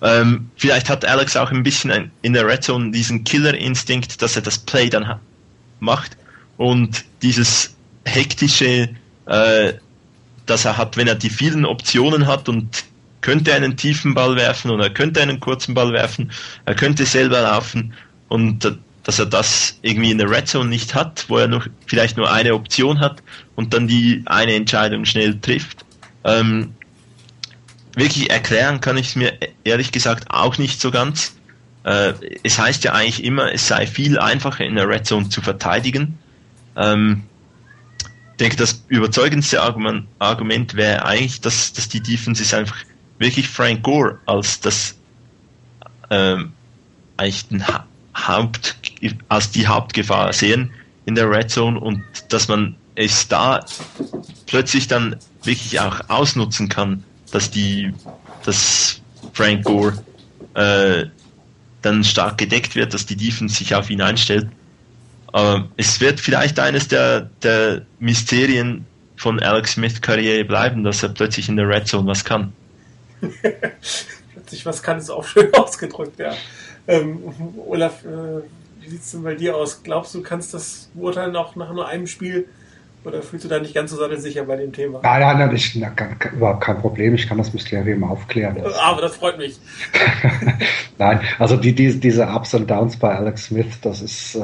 [0.01, 4.35] Ähm, vielleicht hat Alex auch ein bisschen ein, in der Red Zone diesen Killer-Instinkt, dass
[4.35, 5.19] er das Play dann
[5.79, 6.17] macht
[6.57, 7.75] und dieses
[8.05, 8.89] hektische,
[9.25, 9.73] äh,
[10.45, 12.85] das er hat, wenn er die vielen Optionen hat und
[13.27, 16.31] könnte einen tiefen Ball werfen oder könnte einen kurzen Ball werfen,
[16.63, 17.91] er könnte selber laufen
[18.29, 22.15] und dass er das irgendwie in der Red Zone nicht hat, wo er noch vielleicht
[22.15, 23.21] nur eine Option hat
[23.57, 25.83] und dann die eine Entscheidung schnell trifft.
[26.23, 26.73] Ähm,
[27.95, 31.35] wirklich erklären kann ich es mir ehrlich gesagt auch nicht so ganz.
[31.83, 32.13] Äh,
[32.43, 36.17] es heißt ja eigentlich immer, es sei viel einfacher in der Red Zone zu verteidigen.
[36.77, 37.23] Ähm,
[38.31, 42.77] ich denke, das überzeugendste Argument, wäre eigentlich, dass, dass die Defenses einfach
[43.19, 44.95] wirklich Frank Gore als das
[46.09, 46.53] ähm,
[47.17, 48.75] eigentlich den ha Haupt,
[49.29, 50.71] als die Hauptgefahr sehen
[51.05, 53.63] in der Red Zone und dass man es da
[54.47, 57.93] plötzlich dann wirklich auch ausnutzen kann dass die,
[58.45, 59.01] dass
[59.33, 60.03] Frank Gore
[60.53, 61.05] äh,
[61.81, 64.47] dann stark gedeckt wird, dass die Defense sich auf ihn einstellt.
[65.27, 68.85] Aber es wird vielleicht eines der, der Mysterien
[69.17, 72.53] von Alex Smith Karriere bleiben, dass er plötzlich in der Red Zone was kann.
[74.33, 76.33] plötzlich was kann, ist auch schön ausgedrückt, ja.
[76.87, 77.19] Ähm,
[77.67, 78.41] Olaf, äh,
[78.79, 79.83] wie sieht es denn bei dir aus?
[79.83, 82.47] Glaubst du, kannst das beurteilen auch nach nur einem Spiel?
[83.03, 84.99] Oder fühlst du da nicht ganz so sattelsicher bei dem Thema?
[85.01, 85.93] Nein, nein, nein, ich, na,
[86.33, 87.15] überhaupt kein Problem.
[87.15, 88.57] Ich kann das Mysterium aufklären.
[88.81, 89.57] Aber das freut mich.
[90.97, 94.39] nein, also die, die, diese Ups und Downs bei Alex Smith, das ist äh,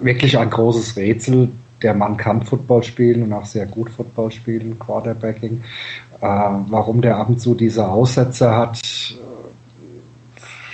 [0.00, 1.50] wirklich ein großes Rätsel.
[1.82, 5.62] Der Mann kann Football spielen und auch sehr gut Football spielen, Quarterbacking.
[6.22, 8.80] Äh, warum der ab und zu diese Aussätze hat,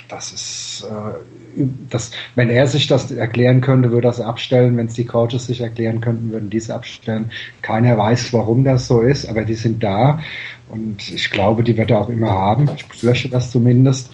[0.09, 4.77] das ist äh, das, wenn er sich das erklären könnte, würde es abstellen.
[4.77, 7.31] Wenn es die Coaches sich erklären könnten, würden die es abstellen.
[7.63, 10.21] Keiner weiß, warum das so ist, aber die sind da.
[10.69, 12.69] Und ich glaube, die wird er auch immer haben.
[12.77, 14.11] Ich befürchte das zumindest.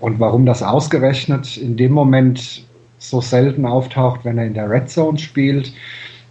[0.00, 2.64] Und warum das ausgerechnet in dem Moment
[2.98, 5.72] so selten auftaucht, wenn er in der Red Zone spielt,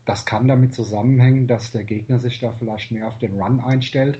[0.06, 4.20] das kann damit zusammenhängen, dass der Gegner sich da vielleicht mehr auf den Run einstellt.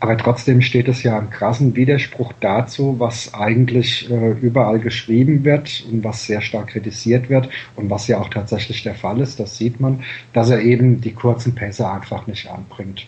[0.00, 5.84] Aber trotzdem steht es ja im krassen Widerspruch dazu, was eigentlich äh, überall geschrieben wird
[5.90, 9.56] und was sehr stark kritisiert wird und was ja auch tatsächlich der Fall ist, das
[9.56, 13.06] sieht man, dass er eben die kurzen Pässe einfach nicht anbringt.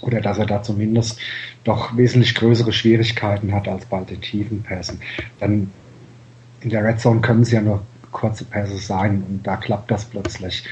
[0.00, 1.20] Oder dass er da zumindest
[1.64, 5.00] doch wesentlich größere Schwierigkeiten hat als bei den tiefen Pässen.
[5.40, 5.70] Denn
[6.62, 10.04] in der Red Zone können es ja nur kurze Pässe sein und da klappt das
[10.04, 10.64] plötzlich.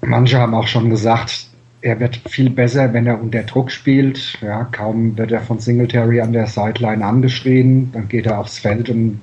[0.00, 1.46] Manche haben auch schon gesagt,
[1.80, 4.38] er wird viel besser, wenn er unter Druck spielt.
[4.42, 8.88] Ja, kaum wird er von Singletary an der Sideline angeschrien, dann geht er aufs Feld
[8.88, 9.20] und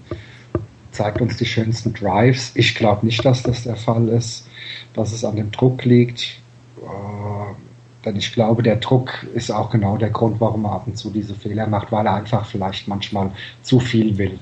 [0.92, 2.52] zeigt uns die schönsten Drives.
[2.56, 4.48] Ich glaube nicht, dass das der Fall ist,
[4.94, 6.40] dass es an dem Druck liegt.
[6.78, 10.98] Äh, denn ich glaube, der Druck ist auch genau der Grund, warum er ab und
[10.98, 13.32] zu diese Fehler macht, weil er einfach vielleicht manchmal
[13.62, 14.40] zu viel will.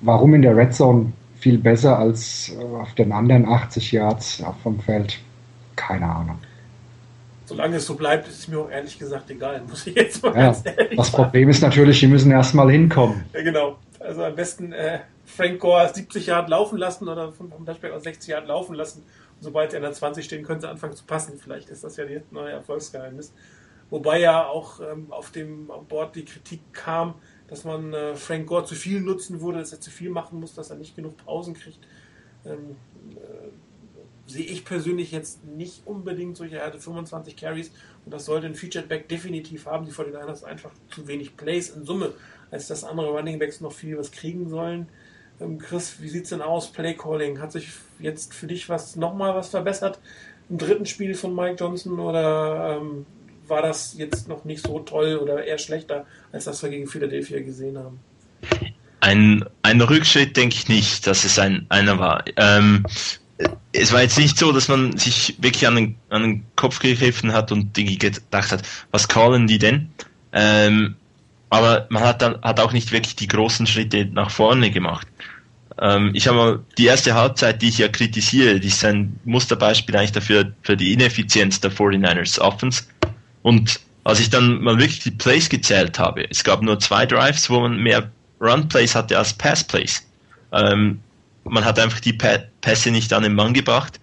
[0.00, 1.12] Warum in der Red Zone
[1.44, 5.20] viel besser als auf den anderen 80 Yards vom Feld?
[5.76, 6.38] Keine Ahnung
[7.44, 10.46] solange es so bleibt, ist mir auch ehrlich gesagt egal, muss ich jetzt mal ja,
[10.46, 11.10] ganz ehrlich Das.
[11.10, 13.24] Problem ist natürlich, die müssen erstmal hinkommen.
[13.32, 13.78] Ja, genau.
[14.00, 18.28] Also am besten äh, Frank Gore 70 Jahre laufen lassen oder vom Flashback aus 60
[18.28, 19.00] Jahre laufen lassen.
[19.00, 21.38] Und sobald sie an der 20 stehen, können sie anfangen zu passen.
[21.38, 23.32] Vielleicht ist das ja das neue Erfolgsgeheimnis.
[23.90, 27.14] Wobei ja auch ähm, auf dem Board die Kritik kam,
[27.54, 30.54] dass man äh, Frank Gore zu viel nutzen würde, dass er zu viel machen muss,
[30.54, 31.78] dass er nicht genug Pausen kriegt.
[32.44, 32.74] Ähm,
[33.12, 33.48] äh,
[34.26, 37.70] sehe ich persönlich jetzt nicht unbedingt solche, er hatte 25 Carries
[38.04, 39.86] und das sollte ein Featured Back definitiv haben.
[39.86, 42.12] Die 49ers einfach zu wenig Plays in Summe,
[42.50, 44.88] als dass andere Running Backs noch viel was kriegen sollen.
[45.40, 46.72] Ähm, Chris, wie sieht's denn aus?
[46.72, 47.68] Play Calling, hat sich
[48.00, 50.00] jetzt für dich was nochmal was verbessert?
[50.50, 53.06] im dritten Spiel von Mike Johnson oder ähm,
[53.46, 57.40] war das jetzt noch nicht so toll oder eher schlechter, als das wir gegen Philadelphia
[57.40, 58.00] gesehen haben?
[59.00, 62.24] Ein, ein Rückschritt denke ich nicht, dass es ein, einer war.
[62.36, 62.86] Ähm,
[63.72, 67.32] es war jetzt nicht so, dass man sich wirklich an den, an den Kopf gegriffen
[67.32, 69.90] hat und gedacht hat, was callen die denn?
[70.32, 70.96] Ähm,
[71.50, 75.06] aber man hat dann hat auch nicht wirklich die großen Schritte nach vorne gemacht.
[75.80, 80.12] Ähm, ich habe die erste Halbzeit, die ich ja kritisiere, die ist ein Musterbeispiel eigentlich
[80.12, 82.84] dafür für die Ineffizienz der 49ers Offense.
[83.44, 87.50] Und als ich dann mal wirklich die Plays gezählt habe, es gab nur zwei Drives,
[87.50, 90.02] wo man mehr Run Plays hatte als Pass Plays.
[90.52, 91.00] Ähm,
[91.44, 94.00] man hat einfach die Pässe nicht an den Mann gebracht,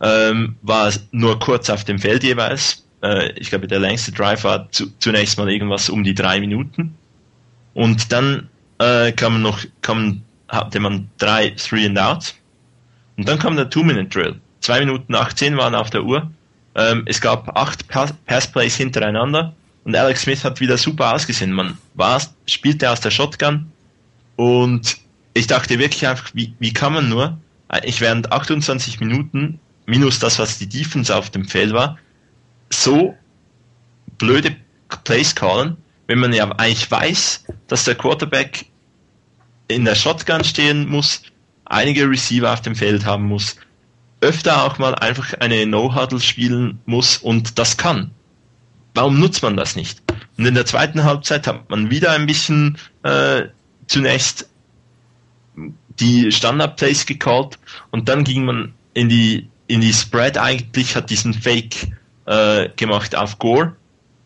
[0.00, 2.84] ähm, war nur kurz auf dem Feld jeweils.
[3.04, 6.96] Äh, ich glaube, der längste Drive war zu, zunächst mal irgendwas um die drei Minuten.
[7.74, 12.34] Und dann äh, kam noch, kam hatte man drei Three and Outs.
[13.16, 14.40] Und dann kam der Two-Minute-Drill.
[14.60, 16.30] Zwei Minuten 18 waren auf der Uhr.
[16.74, 19.54] Ähm, es gab acht Pass-Plays hintereinander.
[19.84, 21.52] Und Alex Smith hat wieder super ausgesehen.
[21.52, 23.70] Man war, spielte aus der Shotgun.
[24.36, 24.96] Und
[25.34, 27.38] ich dachte wirklich einfach, wie, wie kann man nur,
[27.84, 31.98] ich während 28 Minuten, minus das, was die Defense auf dem Feld war,
[32.70, 33.16] so
[34.18, 34.56] blöde
[35.04, 38.66] Plays callen, wenn man ja eigentlich weiß, dass der Quarterback
[39.68, 41.22] in der Shotgun stehen muss,
[41.64, 43.56] einige Receiver auf dem Feld haben muss,
[44.22, 48.12] öfter auch mal einfach eine No-Huddle spielen muss und das kann.
[48.94, 50.02] Warum nutzt man das nicht?
[50.38, 53.42] Und in der zweiten Halbzeit hat man wieder ein bisschen äh,
[53.86, 54.48] zunächst
[55.98, 57.58] die Standard-Plays gecallt
[57.90, 61.88] und dann ging man in die, in die Spread eigentlich, hat diesen Fake
[62.26, 63.76] äh, gemacht auf Gore,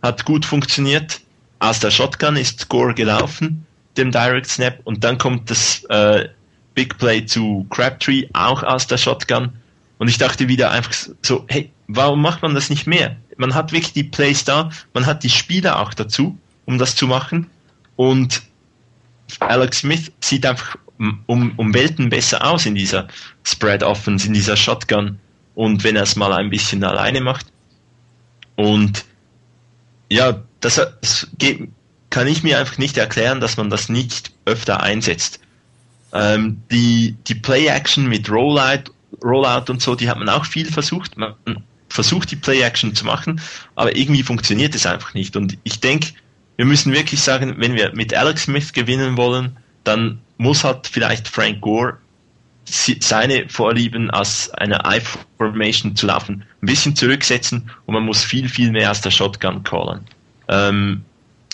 [0.02, 1.20] hat gut funktioniert.
[1.58, 6.28] Aus der Shotgun ist Gore gelaufen dem Direct Snap und dann kommt das äh,
[6.74, 9.52] Big Play zu Crabtree auch aus der Shotgun
[9.98, 13.16] und ich dachte wieder einfach so, hey, warum macht man das nicht mehr?
[13.36, 17.06] Man hat wirklich die Plays da, man hat die Spieler auch dazu, um das zu
[17.06, 17.48] machen
[17.96, 18.42] und
[19.40, 20.76] Alex Smith sieht einfach
[21.26, 23.08] um, um Welten besser aus in dieser
[23.44, 25.18] Spread Offense, in dieser Shotgun
[25.54, 27.46] und wenn er es mal ein bisschen alleine macht
[28.56, 29.04] und
[30.08, 31.68] ja, das, das geht,
[32.10, 35.40] kann ich mir einfach nicht erklären, dass man das nicht öfter einsetzt.
[36.12, 38.92] Ähm, die die Play-Action mit Rollout,
[39.22, 41.16] Rollout und so, die hat man auch viel versucht.
[41.16, 41.34] Man
[41.88, 43.40] versucht die Play-Action zu machen,
[43.74, 45.36] aber irgendwie funktioniert es einfach nicht.
[45.36, 46.08] Und ich denke,
[46.56, 51.28] wir müssen wirklich sagen, wenn wir mit Alex Smith gewinnen wollen, dann muss halt vielleicht
[51.28, 51.98] Frank Gore
[52.68, 58.72] seine Vorlieben als eine I-Formation zu laufen ein bisschen zurücksetzen und man muss viel, viel
[58.72, 60.00] mehr aus der Shotgun callen.
[60.48, 61.04] Ähm,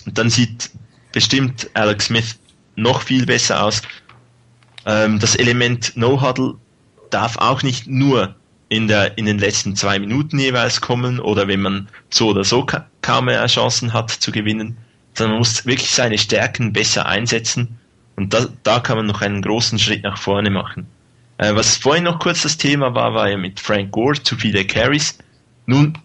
[0.05, 0.71] dann sieht
[1.11, 2.39] bestimmt Alex Smith
[2.75, 3.83] noch viel besser aus.
[4.85, 6.55] Ähm, das Element No-Huddle
[7.13, 8.35] darf auch nicht nur
[8.69, 12.65] in, der, in den letzten zwei Minuten jeweils kommen oder wenn man so oder so
[12.65, 14.77] ka kaum mehr Chancen hat zu gewinnen,
[15.13, 17.77] sondern man muss wirklich seine Stärken besser einsetzen
[18.15, 20.87] und da, da kann man noch einen großen Schritt nach vorne machen.
[21.37, 24.65] Äh, was vorhin noch kurz das Thema war, war ja mit Frank Gore zu viele
[24.65, 25.17] Carries.
[25.65, 25.97] Nun,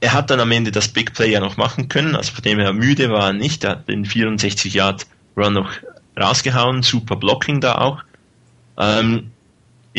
[0.00, 2.58] er hat dann am Ende das Big Play ja noch machen können, also von dem
[2.58, 5.70] er müde war nicht, er hat den 64 Yard Run noch
[6.18, 8.02] rausgehauen, super Blocking da auch.
[8.78, 9.30] Ähm,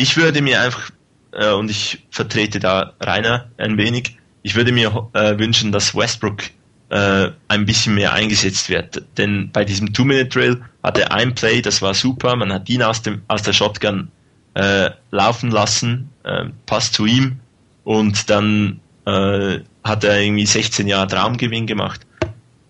[0.00, 0.90] ich würde mir einfach,
[1.32, 6.44] äh, und ich vertrete da Rainer ein wenig, ich würde mir äh, wünschen, dass Westbrook
[6.88, 9.02] äh, ein bisschen mehr eingesetzt wird.
[9.18, 13.02] Denn bei diesem Two-Minute-Drill hat er ein Play, das war super, man hat ihn aus,
[13.02, 14.08] dem, aus der Shotgun
[14.54, 17.38] äh, laufen lassen, äh, passt zu ihm
[17.84, 22.00] und dann äh, hat er irgendwie 16 Jahre Traumgewinn gemacht.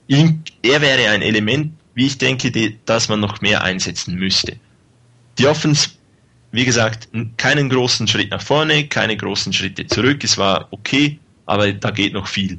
[0.09, 4.57] Ihn, er wäre ein Element, wie ich denke, die, das man noch mehr einsetzen müsste.
[5.38, 5.90] Die Offense,
[6.52, 10.24] wie gesagt, keinen großen Schritt nach vorne, keine großen Schritte zurück.
[10.24, 12.58] Es war okay, aber da geht noch viel.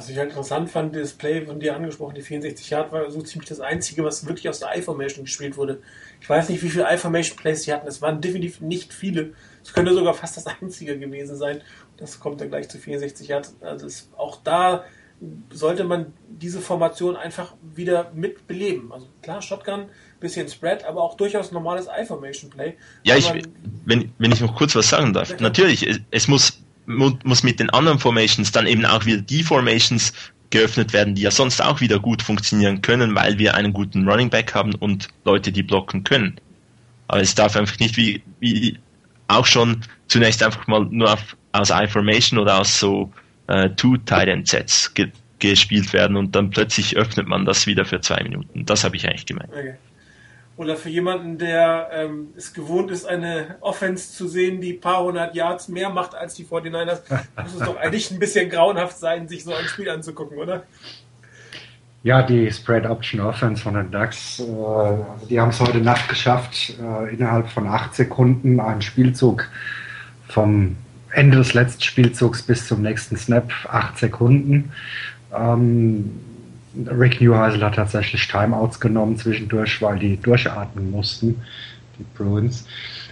[0.00, 3.48] Was ich interessant fand, das Play von dir angesprochen, die 64 Yard war so ziemlich
[3.48, 5.82] das einzige, was wirklich aus der I-Formation gespielt wurde.
[6.20, 7.86] Ich weiß nicht, wie viele I-Formation Plays sie hatten.
[7.86, 9.34] Es waren definitiv nicht viele.
[9.62, 11.60] Es könnte sogar fast das einzige gewesen sein.
[11.96, 13.56] Das kommt dann gleich zu 64 Yards.
[13.60, 14.84] Also ist, auch da
[15.52, 18.92] sollte man diese Formation einfach wieder mit beleben.
[18.92, 19.86] Also klar, Shotgun,
[20.20, 22.74] bisschen Spread, aber auch durchaus normales I-Formation-Play.
[23.04, 23.32] Ja, ich,
[23.84, 25.38] wenn, wenn ich noch kurz was sagen darf.
[25.40, 30.12] Natürlich, es, es muss, muss mit den anderen Formations dann eben auch wieder die Formations
[30.50, 34.30] geöffnet werden, die ja sonst auch wieder gut funktionieren können, weil wir einen guten Running
[34.30, 36.36] Back haben und Leute, die blocken können.
[37.08, 38.78] Aber es darf einfach nicht wie, wie
[39.28, 43.12] auch schon zunächst einfach mal nur auf aus I-Formation oder aus so
[43.48, 48.66] äh, Two-Tight-End-Sets ge gespielt werden und dann plötzlich öffnet man das wieder für zwei Minuten.
[48.66, 49.48] Das habe ich eigentlich gemeint.
[49.50, 49.72] Okay.
[50.60, 55.34] Oder für jemanden, der ähm, es gewohnt ist, eine Offense zu sehen, die paar hundert
[55.34, 57.00] Yards mehr macht als die 49ers,
[57.42, 60.64] muss es doch eigentlich ein bisschen grauenhaft sein, sich so ein Spiel anzugucken, oder?
[62.02, 66.74] Ja, die Spread Option Offense von den Ducks, äh, die haben es heute Nacht geschafft,
[66.78, 69.48] äh, innerhalb von acht Sekunden einen Spielzug
[70.28, 70.76] vom
[71.10, 74.72] Ende des letzten Spielzugs bis zum nächsten Snap, acht Sekunden.
[75.34, 76.20] Ähm,
[76.74, 81.42] Rick Newheisel hat tatsächlich Timeouts genommen zwischendurch, weil die durchatmen mussten,
[81.98, 82.66] die Bruins.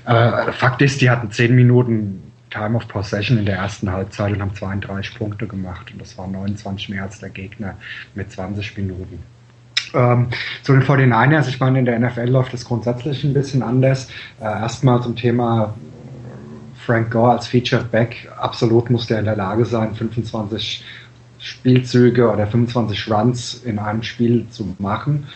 [0.06, 4.40] Äh, Fakt ist, die hatten 10 Minuten Time of Possession in der ersten Halbzeit und
[4.40, 5.90] haben 32 Punkte gemacht.
[5.92, 7.74] Und das war 29 mehr als der Gegner
[8.14, 9.18] mit 20 Minuten.
[9.94, 10.28] Ähm,
[10.62, 14.08] zu den 49ers, ich meine, in der NFL läuft das grundsätzlich ein bisschen anders.
[14.40, 15.74] Äh, erstmal zum Thema
[16.84, 18.28] Frank Gore als Featured Back.
[18.38, 20.84] Absolut muss der in der Lage sein, 25
[21.38, 25.26] Spielzüge oder 25 Runs in einem Spiel zu machen.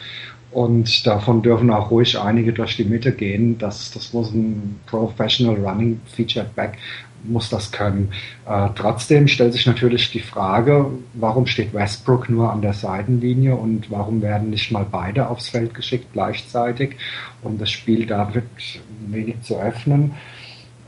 [0.50, 3.56] Und davon dürfen auch ruhig einige durch die Mitte gehen.
[3.56, 6.76] Das, das muss ein Professional Running Featured Back
[7.24, 8.10] muss das können.
[8.46, 13.90] Äh, trotzdem stellt sich natürlich die Frage, warum steht Westbrook nur an der Seitenlinie und
[13.90, 16.96] warum werden nicht mal beide aufs Feld geschickt gleichzeitig,
[17.42, 18.44] um das Spiel damit
[19.06, 20.12] wenig zu öffnen.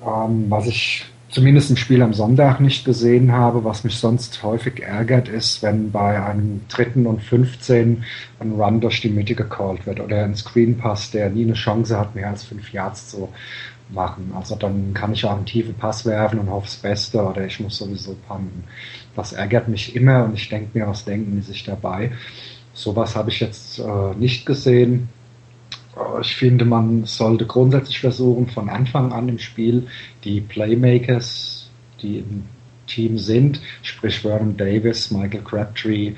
[0.04, 3.64] Ähm, was ich zumindest im Spiel am Sonntag nicht gesehen habe.
[3.64, 8.04] Was mich sonst häufig ärgert, ist, wenn bei einem dritten und 15
[8.38, 12.14] ein Run durch die Mitte gecallt wird oder ein Screenpass, der nie eine Chance hat,
[12.14, 13.28] mehr als fünf Yards zu
[13.90, 14.32] machen.
[14.36, 17.58] Also dann kann ich auch einen tiefen Pass werfen und hoffe das Beste oder ich
[17.58, 18.64] muss sowieso panten.
[19.16, 22.12] Das ärgert mich immer und ich denke mir, was denken die sich dabei?
[22.72, 25.08] Sowas habe ich jetzt äh, nicht gesehen.
[26.20, 29.86] Ich finde, man sollte grundsätzlich versuchen, von Anfang an im Spiel
[30.24, 31.70] die Playmakers,
[32.02, 32.44] die im
[32.86, 36.14] Team sind, sprich Vernon Davis, Michael Crabtree,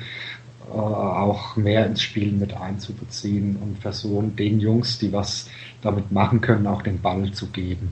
[0.69, 5.49] äh, auch mehr ins Spiel mit einzubeziehen und versuchen, den Jungs, die was
[5.83, 7.91] damit machen können, auch den Ball zu geben.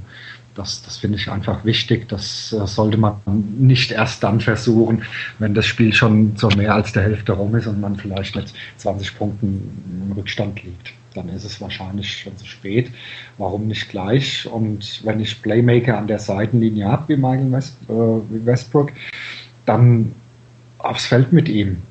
[0.54, 2.08] Das, das finde ich einfach wichtig.
[2.08, 3.16] Das sollte man
[3.58, 5.02] nicht erst dann versuchen,
[5.38, 8.52] wenn das Spiel schon so mehr als der Hälfte rum ist und man vielleicht mit
[8.76, 12.90] 20 Punkten im Rückstand liegt dann ist es wahrscheinlich schon zu spät.
[13.38, 14.48] Warum nicht gleich?
[14.50, 18.92] Und wenn ich Playmaker an der Seitenlinie habe, wie Michael äh, Westbrook,
[19.64, 20.12] dann
[20.78, 21.82] aufs Feld mit ihm.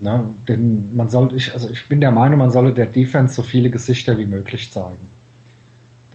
[0.00, 0.24] Ne?
[0.46, 3.68] Denn man soll, ich, also ich bin der Meinung, man solle der Defense so viele
[3.70, 5.17] Gesichter wie möglich zeigen.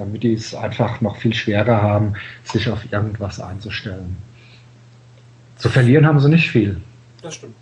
[0.04, 4.18] Damit die es einfach noch viel schwerer haben, sich auf irgendwas einzustellen.
[5.56, 6.82] Zu verlieren haben sie nicht viel.
[7.22, 7.56] Das stimmt.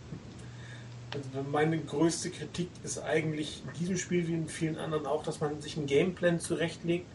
[1.13, 5.39] Also meine größte Kritik ist eigentlich in diesem Spiel wie in vielen anderen auch, dass
[5.39, 7.05] man sich einen Gameplan zurechtlegt,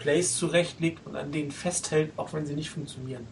[0.00, 3.24] Plays zurechtlegt und an denen festhält, auch wenn sie nicht funktionieren.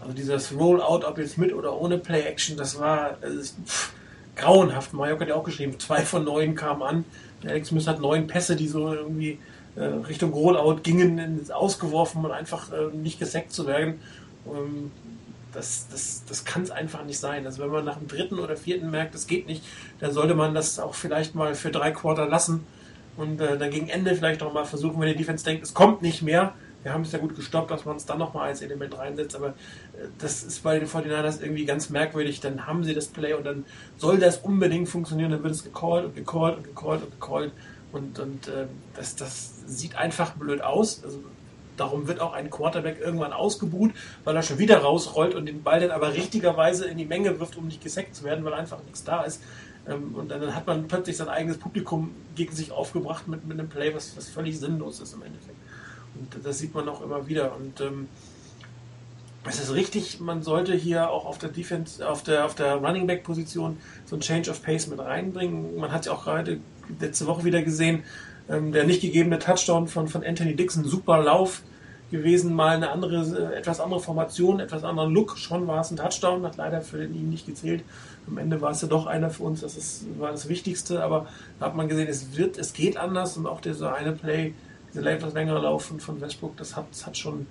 [0.00, 3.94] Also dieses Rollout, ob jetzt mit oder ohne Play-Action, das war also pff,
[4.36, 4.92] grauenhaft.
[4.92, 7.04] Majok hat ja auch geschrieben, zwei von neun kamen an.
[7.42, 9.38] Der Alex Smith hat neun Pässe, die so irgendwie
[9.78, 14.00] äh, Richtung Rollout gingen, ausgeworfen und einfach äh, nicht gesackt zu werden.
[14.46, 14.90] Ähm,
[15.52, 17.46] das, das, das kann es einfach nicht sein.
[17.46, 19.64] Also wenn man nach dem dritten oder vierten merkt, das geht nicht,
[20.00, 22.66] dann sollte man das auch vielleicht mal für drei Quarter lassen
[23.16, 26.02] und äh, dann gegen Ende vielleicht noch mal versuchen, wenn die Defense denkt, es kommt
[26.02, 26.54] nicht mehr.
[26.84, 29.34] Wir haben es ja gut gestoppt, dass man es dann noch mal als Element reinsetzt,
[29.34, 29.52] aber äh,
[30.18, 32.40] das ist bei den 49ers irgendwie ganz merkwürdig.
[32.40, 33.64] Dann haben sie das Play und dann
[33.96, 37.52] soll das unbedingt funktionieren, dann wird es gecallt und gecallt und gecallt und gecallt
[37.92, 41.04] und, und äh, das, das sieht einfach blöd aus.
[41.04, 41.20] Also
[41.78, 43.92] Darum wird auch ein Quarterback irgendwann ausgebuht,
[44.24, 47.56] weil er schon wieder rausrollt und den Ball dann aber richtigerweise in die Menge wirft,
[47.56, 49.40] um nicht gesackt zu werden, weil einfach nichts da ist.
[49.88, 53.68] Ähm, und dann hat man plötzlich sein eigenes Publikum gegen sich aufgebracht mit, mit einem
[53.68, 55.56] Play, was, was völlig sinnlos ist im Endeffekt.
[56.16, 57.54] Und das sieht man auch immer wieder.
[57.54, 58.08] Und ähm,
[59.44, 63.06] es ist richtig, man sollte hier auch auf der Defense, auf der, auf der Running
[63.06, 65.78] Back Position so ein Change of Pace mit reinbringen.
[65.78, 66.58] Man hat ja auch gerade
[66.98, 68.02] letzte Woche wieder gesehen,
[68.48, 71.62] ähm, der nicht gegebene Touchdown von, von Anthony Dixon, super Lauf
[72.10, 75.36] gewesen, mal eine andere, äh, etwas andere Formation, etwas anderen Look.
[75.38, 77.84] Schon war es ein Touchdown, hat leider für ihn nicht gezählt.
[78.26, 81.26] Am Ende war es ja doch einer für uns, das ist, war das Wichtigste, aber
[81.58, 84.54] da hat man gesehen, es wird, es geht anders und auch dieser eine Play,
[84.94, 87.46] dieser etwas längere Lauf von, von Westbrook, das hat, das hat schon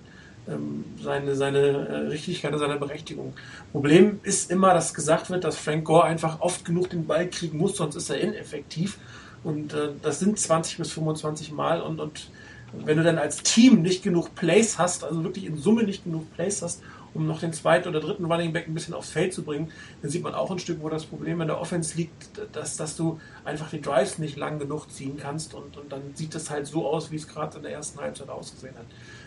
[0.47, 3.33] ähm, seine, seine äh, Richtigkeit und seine Berechtigung.
[3.71, 7.57] Problem ist immer, dass gesagt wird, dass Frank Gore einfach oft genug den Ball kriegen
[7.57, 8.97] muss, sonst ist er ineffektiv.
[9.43, 12.29] Und äh, das sind 20 bis 25 Mal und, und
[12.73, 16.33] wenn du dann als Team nicht genug Plays hast, also wirklich in Summe nicht genug
[16.33, 16.81] Plays hast,
[17.13, 20.11] um noch den zweiten oder dritten Running Back ein bisschen aufs Feld zu bringen, dann
[20.11, 23.19] sieht man auch ein Stück, wo das Problem in der Offense liegt, dass, dass du
[23.43, 26.87] einfach die Drives nicht lang genug ziehen kannst und, und dann sieht es halt so
[26.87, 28.85] aus, wie es gerade in der ersten Halbzeit ausgesehen hat.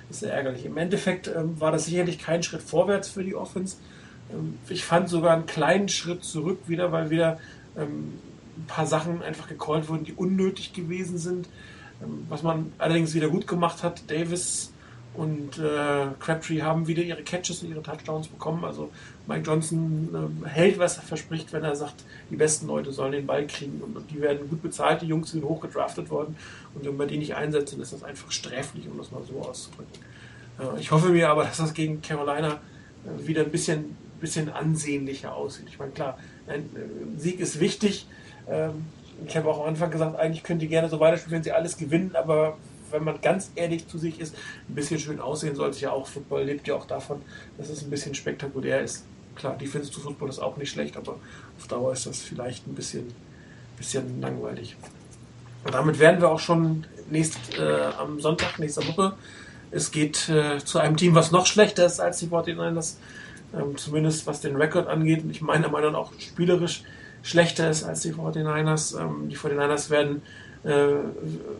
[0.08, 0.64] Das ist sehr ärgerlich.
[0.64, 3.76] Im Endeffekt ähm, war das sicherlich kein Schritt vorwärts für die Offense.
[4.32, 7.40] Ähm, ich fand sogar einen kleinen Schritt zurück wieder, weil wieder
[7.76, 8.18] ähm,
[8.60, 11.48] ein paar Sachen einfach gecallt wurden, die unnötig gewesen sind.
[12.02, 14.72] Ähm, was man allerdings wieder gut gemacht hat, Davis
[15.12, 18.64] und äh, Crabtree haben wieder ihre Catches und ihre Touchdowns bekommen.
[18.64, 18.90] Also
[19.26, 23.26] Mike Johnson äh, hält, was er verspricht, wenn er sagt, die besten Leute sollen den
[23.26, 25.02] Ball kriegen und, und die werden gut bezahlt.
[25.02, 26.36] Die Jungs sind hoch gedraftet worden
[26.74, 29.92] und wenn man die nicht einsetzen, ist das einfach sträflich, um das mal so auszudrücken.
[30.60, 32.60] Äh, ich hoffe mir aber, dass das gegen Carolina
[33.04, 35.66] äh, wieder ein bisschen, bisschen ansehnlicher aussieht.
[35.68, 38.06] Ich meine, klar, ein äh, Sieg ist wichtig.
[38.50, 38.86] Ähm,
[39.26, 41.76] ich habe auch am Anfang gesagt, eigentlich können die gerne so weiterspielen, wenn sie alles
[41.76, 42.56] gewinnen, aber
[42.90, 44.34] wenn man ganz ehrlich zu sich ist,
[44.68, 46.06] ein bisschen schön aussehen sollte ja auch.
[46.06, 47.22] Football lebt ja auch davon,
[47.58, 49.04] dass es ein bisschen spektakulär ist.
[49.36, 51.16] Klar, Defense zu Football ist auch nicht schlecht, aber
[51.58, 53.12] auf Dauer ist das vielleicht ein bisschen,
[53.76, 54.76] bisschen langweilig.
[55.64, 59.14] Und damit werden wir auch schon nächst, äh, am Sonntag nächster Woche.
[59.70, 62.96] Es geht äh, zu einem Team, was noch schlechter ist als die 49ers,
[63.54, 65.22] ähm, zumindest was den Rekord angeht.
[65.22, 66.82] Und ich meine Meinung auch spielerisch
[67.22, 69.00] schlechter ist als die 49ers.
[69.00, 70.22] Ähm, die 49ers werden
[70.64, 70.94] äh,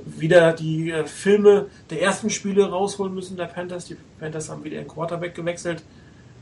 [0.05, 3.87] wieder die äh, Filme der ersten Spiele rausholen müssen der Panthers.
[3.87, 5.83] Die Panthers haben wieder ihren Quarterback gewechselt.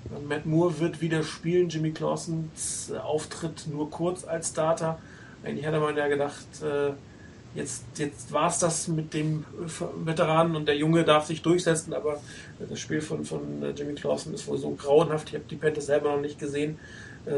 [0.07, 1.69] Äh, Matt Moore wird wieder spielen.
[1.69, 4.99] Jimmy Clausens äh, Auftritt nur kurz als Starter.
[5.45, 6.93] Eigentlich hatte man ja gedacht, äh,
[7.55, 9.45] jetzt, jetzt war es das mit dem
[10.05, 12.21] Veteranen und der Junge darf sich durchsetzen, aber
[12.59, 13.41] das Spiel von, von
[13.77, 15.29] Jimmy Clausen ist wohl so grauenhaft.
[15.29, 16.79] Ich habe die Panthers selber noch nicht gesehen,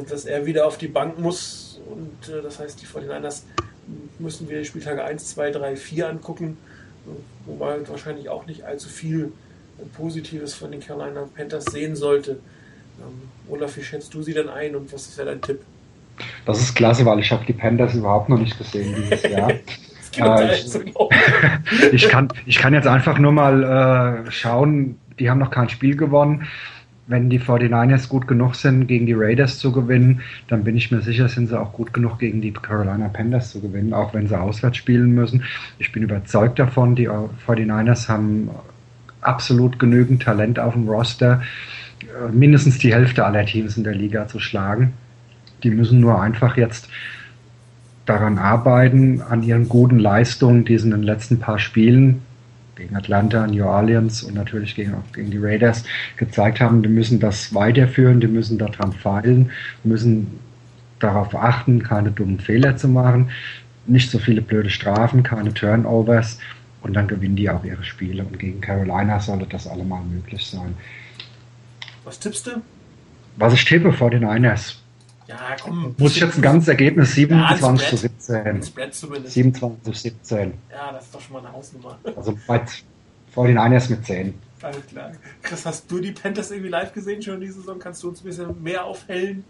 [0.09, 3.43] dass er wieder auf die Bank muss und das heißt, die 49ers
[4.19, 6.57] müssen wir Spieltage 1, 2, 3, 4 angucken,
[7.47, 9.33] wo man wahrscheinlich auch nicht allzu viel
[9.97, 12.33] Positives von den Carolina Panthers sehen sollte.
[13.01, 15.61] Ähm, Olaf, wie schätzt du sie denn ein und was ist ja dein Tipp?
[16.45, 19.51] Das ist klasse, weil ich habe die Panthers überhaupt noch nicht gesehen dieses Jahr.
[20.17, 25.51] äh, ich, ich, kann, ich kann jetzt einfach nur mal äh, schauen, die haben noch
[25.51, 26.47] kein Spiel gewonnen
[27.11, 31.03] wenn die 49ers gut genug sind, gegen die Raiders zu gewinnen, dann bin ich mir
[31.03, 34.39] sicher, sind sie auch gut genug, gegen die Carolina Panthers zu gewinnen, auch wenn sie
[34.39, 35.43] auswärts spielen müssen.
[35.81, 38.49] Ich bin überzeugt davon, die 49ers haben
[39.23, 41.43] absolut genügend Talent auf dem Roster,
[42.03, 44.93] äh, mindestens die Hälfte aller Teams in der Liga zu schlagen.
[45.65, 46.89] Die müssen nur einfach jetzt
[48.07, 52.23] daran arbeiten, an ihren guten Leistungen, die sie in den letzten paar Spielen
[52.81, 55.85] gegen Atlanta, New Orleans und natürlich gegen, gegen die Raiders
[56.17, 59.51] gezeigt haben, die müssen das weiterführen, die müssen daran feilen,
[59.85, 60.39] müssen
[60.99, 63.31] darauf achten, keine dummen Fehler zu machen,
[63.87, 66.39] nicht so viele blöde Strafen, keine Turnovers
[66.83, 68.25] und dann gewinnen die auch ihre Spiele.
[68.25, 70.75] Und gegen Carolina sollte das allemal möglich sein.
[72.05, 72.63] Was tippst du?
[73.37, 74.80] Was ich tippe vor den Niners.
[75.31, 75.95] Ja, komm.
[75.97, 78.63] Muss ich jetzt ein ganzes Ergebnis 27 ja, zu 17.
[79.27, 80.55] 27 zu 17.
[80.73, 81.99] Ja, das ist doch schon mal eine Hausnummer.
[82.17, 82.63] Also bei
[83.33, 84.35] vor den Niners mit 10.
[84.61, 85.13] Alles klar.
[85.43, 87.79] Chris, hast du die Panthers irgendwie live gesehen schon diese Saison?
[87.79, 89.45] Kannst du uns ein bisschen mehr aufhellen?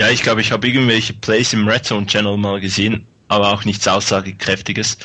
[0.00, 3.64] Ja, ich glaube, ich habe irgendwelche Plays im Red Zone Channel mal gesehen, aber auch
[3.64, 4.98] nichts Aussagekräftiges.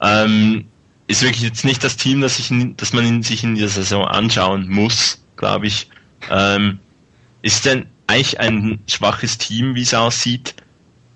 [0.00, 0.66] Ähm,
[1.08, 4.68] ist wirklich jetzt nicht das Team, das, ich, das man sich in dieser Saison anschauen
[4.68, 5.90] muss, glaube ich.
[6.30, 6.78] Ähm,
[7.42, 10.54] ist denn eigentlich ein schwaches Team, wie es aussieht,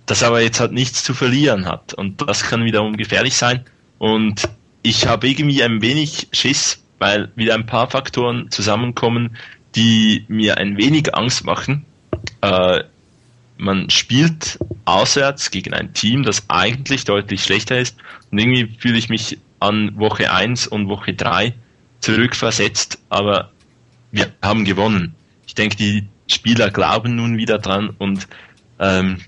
[0.06, 1.94] das aber jetzt halt nichts zu verlieren hat.
[1.94, 3.64] Und das kann wiederum gefährlich sein.
[3.98, 4.48] Und
[4.82, 9.36] ich habe irgendwie ein wenig Schiss, weil wieder ein paar Faktoren zusammenkommen,
[9.74, 11.84] die mir ein wenig Angst machen.
[12.40, 12.82] Äh,
[13.56, 17.96] man spielt auswärts gegen ein Team, das eigentlich deutlich schlechter ist.
[18.30, 21.54] Und irgendwie fühle ich mich an Woche 1 und Woche 3
[22.00, 23.52] zurückversetzt, aber
[24.10, 25.14] wir haben gewonnen.
[25.46, 28.26] Ich denke, die Spieler glauben nun wieder dran und
[28.78, 29.20] ähm,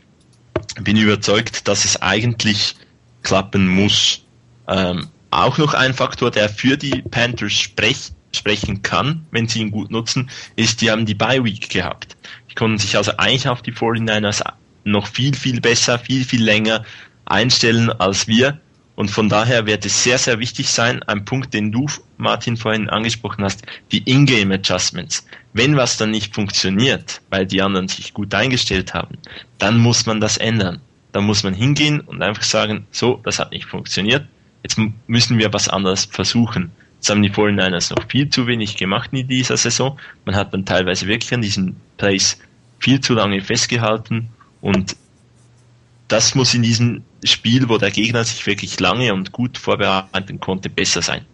[0.80, 2.76] bin überzeugt, dass es eigentlich
[3.22, 4.24] klappen muss.
[4.68, 9.70] Ähm, auch noch ein Faktor, der für die Panthers sprech, sprechen kann, wenn sie ihn
[9.70, 12.16] gut nutzen, ist, die haben die Bye Week gehabt.
[12.50, 14.42] Die konnten sich also eigentlich auf die 49ers
[14.84, 16.84] noch viel, viel besser, viel, viel länger
[17.24, 18.61] einstellen als wir.
[18.95, 21.86] Und von daher wird es sehr, sehr wichtig sein, ein Punkt, den du,
[22.18, 25.26] Martin, vorhin angesprochen hast, die Ingame Adjustments.
[25.55, 29.16] Wenn was dann nicht funktioniert, weil die anderen sich gut eingestellt haben,
[29.59, 30.80] dann muss man das ändern.
[31.12, 34.26] Dann muss man hingehen und einfach sagen, so, das hat nicht funktioniert,
[34.62, 36.70] jetzt müssen wir was anderes versuchen.
[37.01, 39.99] Das haben die 49ers noch viel zu wenig gemacht in dieser Saison.
[40.24, 42.38] Man hat dann teilweise wirklich an diesen Plays
[42.78, 44.28] viel zu lange festgehalten
[44.61, 44.97] und
[46.09, 50.68] das muss in diesem Spiel, wo der Gegner sich wirklich lange und gut vorbereiten konnte,
[50.68, 51.25] besser sein.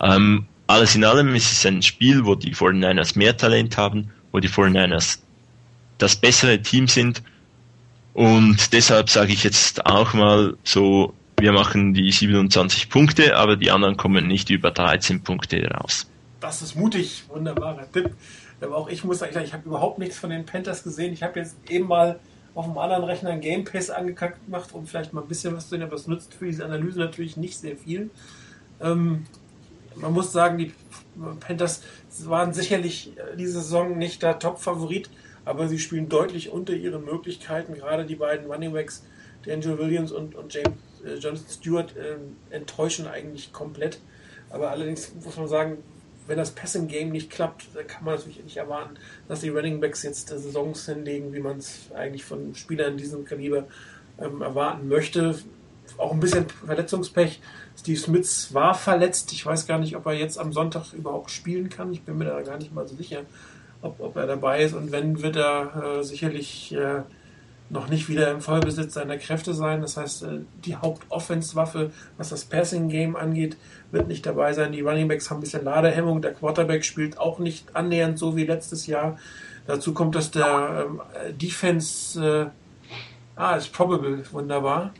[0.00, 4.40] Ähm, alles in allem ist es ein Spiel, wo die 49ers mehr Talent haben, wo
[4.40, 5.18] die 49ers
[5.98, 7.22] das bessere Team sind.
[8.14, 13.70] Und deshalb sage ich jetzt auch mal so, wir machen die 27 Punkte, aber die
[13.70, 16.06] anderen kommen nicht über 13 Punkte raus.
[16.40, 18.10] Das ist mutig, wunderbarer Tipp.
[18.60, 21.12] Aber auch ich muss sagen, ich habe überhaupt nichts von den Panthers gesehen.
[21.12, 22.18] Ich habe jetzt eben mal
[22.56, 25.64] auf einem anderen Rechner ein Game Pass angekackt gemacht, um vielleicht mal ein bisschen was
[25.64, 28.10] zu sehen, aber es nützt für diese Analyse natürlich nicht sehr viel.
[28.80, 29.26] Ähm,
[29.94, 30.72] man muss sagen, die
[31.40, 31.82] Panthers
[32.24, 35.10] waren sicherlich diese Saison nicht der Top-Favorit,
[35.44, 37.74] aber sie spielen deutlich unter ihren Möglichkeiten.
[37.74, 39.04] Gerade die beiden Running Backs,
[39.44, 42.16] D'Angelo Williams und, und James äh, Jonathan Stewart, äh,
[42.54, 44.00] enttäuschen eigentlich komplett.
[44.48, 45.78] Aber allerdings muss man sagen,
[46.26, 48.96] wenn das Passing Game nicht klappt, dann kann man natürlich nicht erwarten,
[49.28, 53.24] dass die Running Backs jetzt Saisons hinlegen, wie man es eigentlich von Spielern in diesem
[53.24, 53.64] Kaliber
[54.18, 55.38] ähm, erwarten möchte.
[55.98, 57.40] Auch ein bisschen Verletzungspech.
[57.78, 59.32] Steve Smith war verletzt.
[59.32, 61.92] Ich weiß gar nicht, ob er jetzt am Sonntag überhaupt spielen kann.
[61.92, 63.22] Ich bin mir da gar nicht mal so sicher,
[63.82, 64.74] ob, ob er dabei ist.
[64.74, 67.02] Und wenn, wird er äh, sicherlich äh,
[67.68, 69.80] noch nicht wieder im Vollbesitz seiner Kräfte sein.
[69.80, 73.56] Das heißt, äh, die Hauptoffenswaffe, was das Passing-Game angeht,
[73.90, 74.72] wird nicht dabei sein.
[74.72, 76.22] Die Runningbacks haben ein bisschen Ladehemmung.
[76.22, 79.18] Der Quarterback spielt auch nicht annähernd so wie letztes Jahr.
[79.66, 81.00] Dazu kommt, dass der ähm,
[81.36, 82.46] Defense, äh,
[83.34, 84.92] ah, ist probable, wunderbar.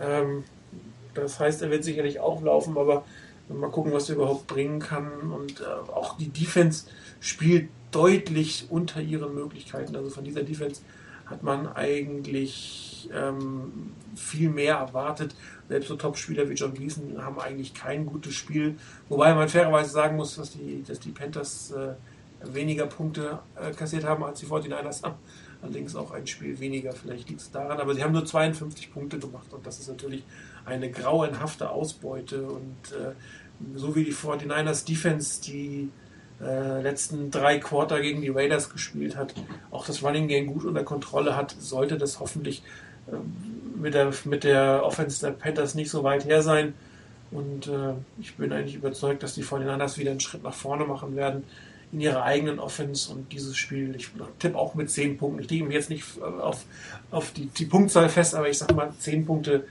[0.00, 0.44] Ähm,
[1.14, 3.04] das heißt, er wird sicherlich auch laufen, aber
[3.48, 5.10] mal gucken, was er überhaupt bringen kann.
[5.30, 6.86] Und äh, auch die Defense
[7.20, 9.94] spielt deutlich unter ihren Möglichkeiten.
[9.96, 10.82] Also von dieser Defense
[11.30, 15.34] hat man eigentlich ähm, viel mehr erwartet.
[15.68, 18.76] Selbst so Top-Spieler wie John Gleason haben eigentlich kein gutes Spiel.
[19.08, 21.94] Wobei man fairerweise sagen muss, dass die, dass die Panthers äh,
[22.54, 25.16] weniger Punkte äh, kassiert haben als die 49ers haben.
[25.60, 27.80] Allerdings auch ein Spiel weniger, vielleicht liegt es daran.
[27.80, 30.22] Aber sie haben nur 52 Punkte gemacht und das ist natürlich
[30.64, 32.44] eine grauenhafte Ausbeute.
[32.44, 33.12] Und äh,
[33.74, 35.90] so wie die 49ers Defense, die
[36.40, 39.34] äh, letzten drei Quarter gegen die Raiders gespielt hat,
[39.70, 42.62] auch das Running Game gut unter Kontrolle hat, sollte das hoffentlich
[43.08, 43.16] äh,
[43.76, 46.74] mit, der, mit der Offense der Panthers nicht so weit her sein.
[47.30, 51.16] Und äh, ich bin eigentlich überzeugt, dass die 49ers wieder einen Schritt nach vorne machen
[51.16, 51.44] werden
[51.90, 55.42] in ihrer eigenen Offense und dieses Spiel, ich tippe auch mit 10 Punkten.
[55.42, 56.66] Ich lege mich jetzt nicht auf,
[57.10, 59.62] auf die, die Punktzahl fest, aber ich sage mal 10 Punkte äh,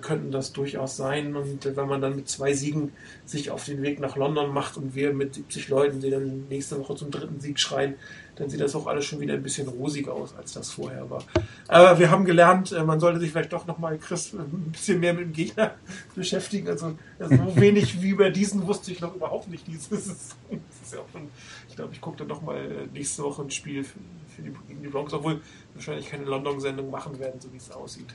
[0.00, 1.36] könnten das durchaus sein.
[1.36, 2.92] Und äh, wenn man dann mit zwei Siegen
[3.24, 6.78] sich auf den Weg nach London macht und wir mit 70 Leuten, die dann nächste
[6.78, 7.94] Woche zum dritten Sieg schreien,
[8.34, 11.22] dann sieht das auch alles schon wieder ein bisschen rosiger aus, als das vorher war.
[11.66, 15.14] Aber wir haben gelernt, äh, man sollte sich vielleicht doch nochmal, Chris, ein bisschen mehr
[15.14, 15.74] mit dem Gegner
[16.14, 16.68] beschäftigen.
[16.68, 19.90] Also so wenig wie über diesen wusste ich noch überhaupt nicht dieses.
[20.08, 21.28] Ist ja auch schon,
[21.68, 23.98] ich glaube, ich gucke dann nochmal nächste Woche ein Spiel für,
[24.34, 25.42] für die, gegen die Bronx, obwohl wir
[25.74, 28.14] wahrscheinlich keine London-Sendung machen werden, so wie es aussieht.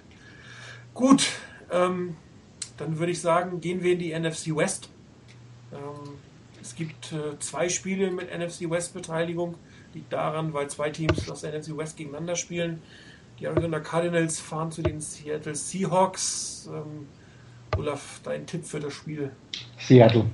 [0.93, 1.31] Gut,
[1.71, 2.15] ähm,
[2.77, 4.89] dann würde ich sagen, gehen wir in die NFC West.
[5.71, 6.13] Ähm,
[6.61, 9.55] es gibt äh, zwei Spiele mit NFC West Beteiligung.
[9.93, 12.81] Liegt daran, weil zwei Teams aus der NFC West gegeneinander spielen.
[13.39, 16.69] Die Arizona Cardinals fahren zu den Seattle Seahawks.
[16.71, 17.07] Ähm,
[17.77, 19.31] Olaf, dein Tipp für das Spiel?
[19.77, 20.25] Seattle.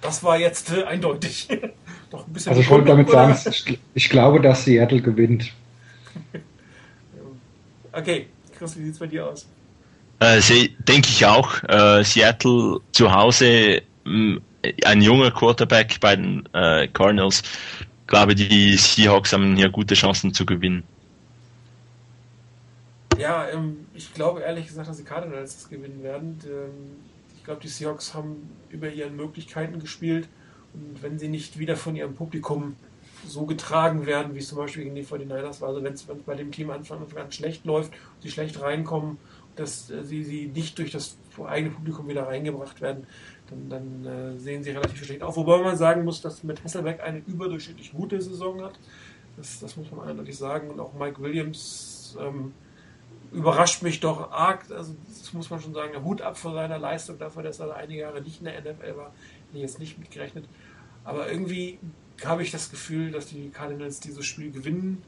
[0.00, 1.48] Das war jetzt äh, eindeutig.
[2.10, 3.34] Doch ein bisschen also ich wollte damit oder?
[3.34, 5.52] sagen, ich, ich glaube, dass Seattle gewinnt.
[7.92, 8.26] okay,
[8.58, 9.46] Chris, wie sieht es bei dir aus?
[10.20, 10.40] Äh,
[10.88, 11.62] denke ich auch.
[11.64, 14.40] Äh, Seattle zu Hause, mh,
[14.84, 17.42] ein junger Quarterback bei den äh, Cardinals.
[18.02, 20.84] Ich glaube, die Seahawks haben hier gute Chancen zu gewinnen.
[23.18, 26.38] Ja, ähm, ich glaube ehrlich gesagt, dass die Cardinals das gewinnen werden.
[26.44, 26.96] Ähm,
[27.36, 30.28] ich glaube, die Seahawks haben über ihren Möglichkeiten gespielt
[30.72, 32.76] und wenn sie nicht wieder von ihrem Publikum
[33.26, 35.68] so getragen werden, wie es zum Beispiel gegen die 49ers war.
[35.68, 39.18] Also wenn es bei dem Team Anfang an schlecht läuft, sie schlecht reinkommen,
[39.56, 43.06] dass äh, sie, sie nicht durch das eigene Publikum wieder reingebracht werden,
[43.50, 45.36] dann, dann äh, sehen sie relativ schlecht auf.
[45.36, 48.78] Wobei man sagen muss, dass mit Hasselbeck eine überdurchschnittlich gute Saison hat.
[49.36, 50.70] Das, das muss man eindeutig sagen.
[50.70, 52.52] Und auch Mike Williams ähm,
[53.32, 54.70] überrascht mich doch arg.
[54.70, 55.92] Also das muss man schon sagen.
[55.92, 58.96] Der Hut ab vor seiner Leistung dafür, dass er einige Jahre nicht in der NFL
[58.96, 59.12] war.
[59.12, 60.46] Hätte ich jetzt nicht mitgerechnet.
[61.04, 61.78] Aber irgendwie
[62.24, 65.02] habe ich das Gefühl, dass die Cardinals dieses Spiel gewinnen.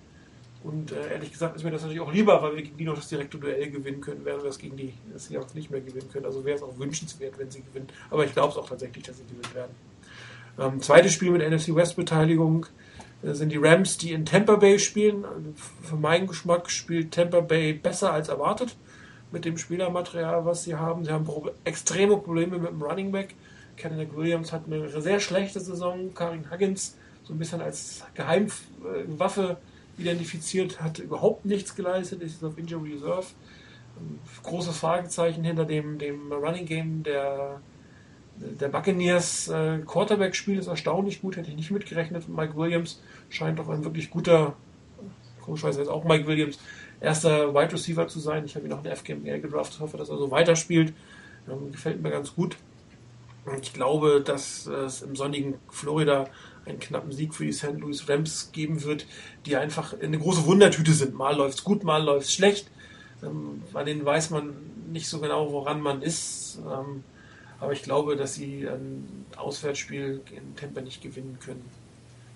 [0.64, 2.96] Und äh, ehrlich gesagt ist mir das natürlich auch lieber, weil wir gegen die noch
[2.96, 6.26] das direkte Duell gewinnen können, während wir das gegen die Seahawks nicht mehr gewinnen können.
[6.26, 7.86] Also wäre es auch wünschenswert, wenn sie gewinnen.
[8.10, 9.74] Aber ich glaube es auch tatsächlich, dass sie gewinnen werden.
[10.58, 12.66] Ähm, zweites Spiel mit NFC West Beteiligung
[13.22, 15.24] äh, sind die Rams, die in Tampa Bay spielen.
[15.82, 18.76] Für meinen Geschmack spielt Tampa Bay besser als erwartet
[19.30, 21.04] mit dem Spielermaterial, was sie haben.
[21.04, 23.34] Sie haben Pro extreme Probleme mit dem Running Back.
[23.76, 26.12] Kenneth Williams hat eine sehr schlechte Saison.
[26.14, 29.58] Karin Huggins so ein bisschen als Geheimwaffe
[29.98, 33.26] identifiziert, hat überhaupt nichts geleistet, ist auf Injury Reserve.
[34.42, 37.60] Großes Fragezeichen hinter dem, dem Running Game der,
[38.36, 39.48] der Buccaneers.
[39.48, 42.28] Äh, Quarterback-Spiel ist erstaunlich gut, hätte ich nicht mitgerechnet.
[42.28, 43.00] Mike Williams
[43.30, 44.54] scheint doch ein wirklich guter,
[45.40, 46.58] komischerweise jetzt auch Mike Williams,
[47.00, 48.44] erster Wide Receiver zu sein.
[48.44, 50.92] Ich habe ihn auch in der FGML gedraftet, hoffe, dass er so weiterspielt.
[51.50, 52.56] Ähm, gefällt mir ganz gut.
[53.62, 56.28] Ich glaube, dass es im sonnigen Florida
[56.66, 57.78] einen knappen Sieg für die St.
[57.78, 59.06] Louis Rams geben wird,
[59.46, 61.14] die einfach eine große Wundertüte sind.
[61.14, 62.68] Mal läuft es gut, mal läuft es schlecht.
[63.22, 64.54] Ähm, bei denen weiß man
[64.90, 66.58] nicht so genau, woran man ist.
[66.60, 67.04] Ähm,
[67.60, 71.64] Aber ich glaube, dass sie ein Auswärtsspiel in Tampa nicht gewinnen können.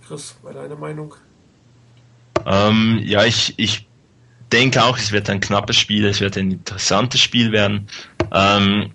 [0.07, 1.15] Chris, bei deiner Meinung?
[2.47, 3.87] Ähm, ja, ich, ich
[4.53, 7.89] denke auch, es wird ein knappes Spiel, es wird ein interessantes Spiel werden.
[8.33, 8.93] Ähm,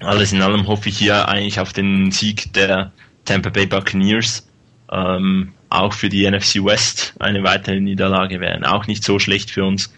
[0.00, 2.92] alles in allem hoffe ich hier eigentlich auf den Sieg der
[3.24, 4.46] Tampa Bay Buccaneers.
[4.90, 9.64] Ähm, auch für die NFC West eine weitere Niederlage wäre auch nicht so schlecht für
[9.64, 9.92] uns.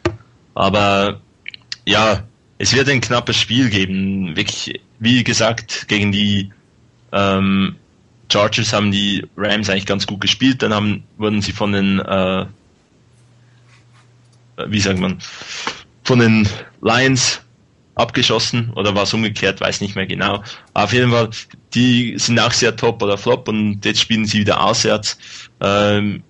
[0.54, 1.20] Aber
[1.86, 2.24] ja,
[2.58, 4.36] es wird ein knappes Spiel geben.
[4.36, 6.52] Wirklich, wie gesagt, gegen die
[7.12, 7.76] ähm,
[8.30, 10.62] Chargers haben die Rams eigentlich ganz gut gespielt.
[10.62, 12.46] Dann haben, wurden sie von den, äh,
[14.66, 15.18] wie sagt man,
[16.04, 16.48] von den
[16.80, 17.41] Lions
[17.94, 20.42] abgeschossen oder war es umgekehrt, weiß nicht mehr genau.
[20.72, 21.30] auf jeden Fall,
[21.74, 25.18] die sind auch sehr top oder flop und jetzt spielen sie wieder auswärts.
[25.60, 26.22] Ähm,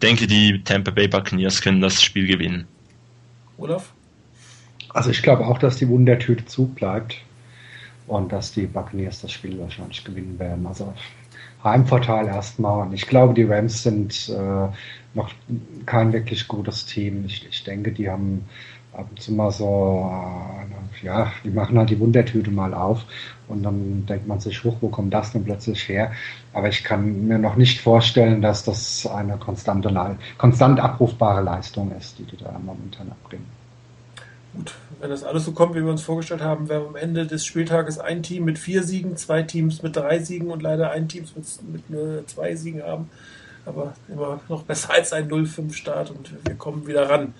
[0.00, 2.66] denke, die Tampa Bay Buccaneers können das Spiel gewinnen.
[3.58, 3.92] Olaf?
[4.90, 7.16] Also ich glaube auch, dass die Wundertüte zu bleibt
[8.06, 10.66] und dass die Buccaneers das Spiel wahrscheinlich gewinnen werden.
[10.66, 10.92] Also
[11.64, 12.86] Heimvorteil erstmal.
[12.86, 14.68] Und ich glaube, die Rams sind äh,
[15.14, 15.30] noch
[15.86, 17.24] kein wirklich gutes Team.
[17.26, 18.46] Ich, ich denke, die haben
[18.92, 23.04] ab und zu mal so, äh, ja, die machen halt die Wundertüte mal auf
[23.48, 26.12] und dann denkt man sich, hoch, wo kommt das denn plötzlich her?
[26.52, 32.18] Aber ich kann mir noch nicht vorstellen, dass das eine konstante, konstant abrufbare Leistung ist,
[32.18, 33.46] die die da momentan abbringen.
[34.54, 37.46] Gut, wenn das alles so kommt, wie wir uns vorgestellt haben, wäre am Ende des
[37.46, 41.24] Spieltages ein Team mit vier Siegen, zwei Teams mit drei Siegen und leider ein Team
[41.34, 43.08] mit, mit nur zwei Siegen haben.
[43.64, 47.32] Aber immer noch besser als ein 0-5-Start und wir kommen wieder ran.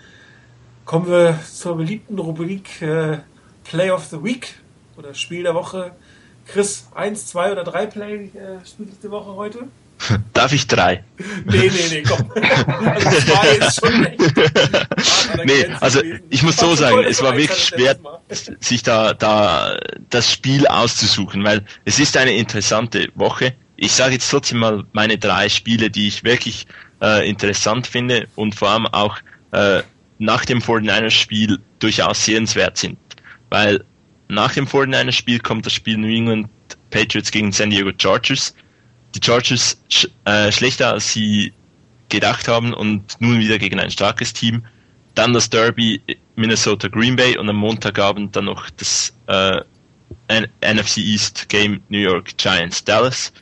[0.85, 3.19] Kommen wir zur beliebten Rubrik äh,
[3.65, 4.55] Play of the Week
[4.97, 5.93] oder Spiel der Woche.
[6.47, 9.69] Chris, eins, zwei oder drei Play äh, Spiel der Woche heute?
[10.33, 11.05] Darf ich drei?
[11.45, 12.31] Nee, nee, nee, komm.
[12.35, 14.21] Also zwei ist schon echt.
[15.45, 17.97] nee, also ich muss so sagen, es war wirklich schwer,
[18.61, 19.79] sich da, da
[20.11, 23.55] das Spiel auszusuchen, weil es ist eine interessante Woche.
[23.77, 26.67] Ich sage jetzt trotzdem mal meine drei Spiele, die ich wirklich
[27.01, 29.19] äh, interessant finde und vor allem auch
[29.53, 29.83] äh,
[30.23, 32.97] nach dem 49ers-Spiel durchaus sehenswert sind.
[33.51, 33.85] Weil
[34.29, 36.49] nach dem 49ers-Spiel kommt das Spiel New England
[36.91, 38.55] Patriots gegen San Diego Chargers.
[39.15, 41.53] Die Chargers sch äh, schlechter als sie
[42.09, 44.63] gedacht haben und nun wieder gegen ein starkes Team.
[45.17, 46.01] Dann das Derby
[46.37, 49.61] Minnesota Green Bay und am Montagabend dann noch das äh,
[50.61, 53.33] NFC East Game New York Giants Dallas.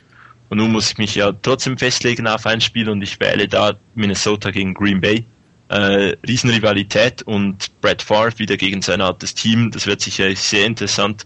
[0.49, 3.73] Und nun muss ich mich ja trotzdem festlegen auf ein Spiel und ich wähle da
[3.93, 5.25] Minnesota gegen Green Bay
[5.71, 9.71] äh, Riesenrivalität und Brad Favre wieder gegen sein altes Team.
[9.71, 11.25] Das wird sicher sehr interessant.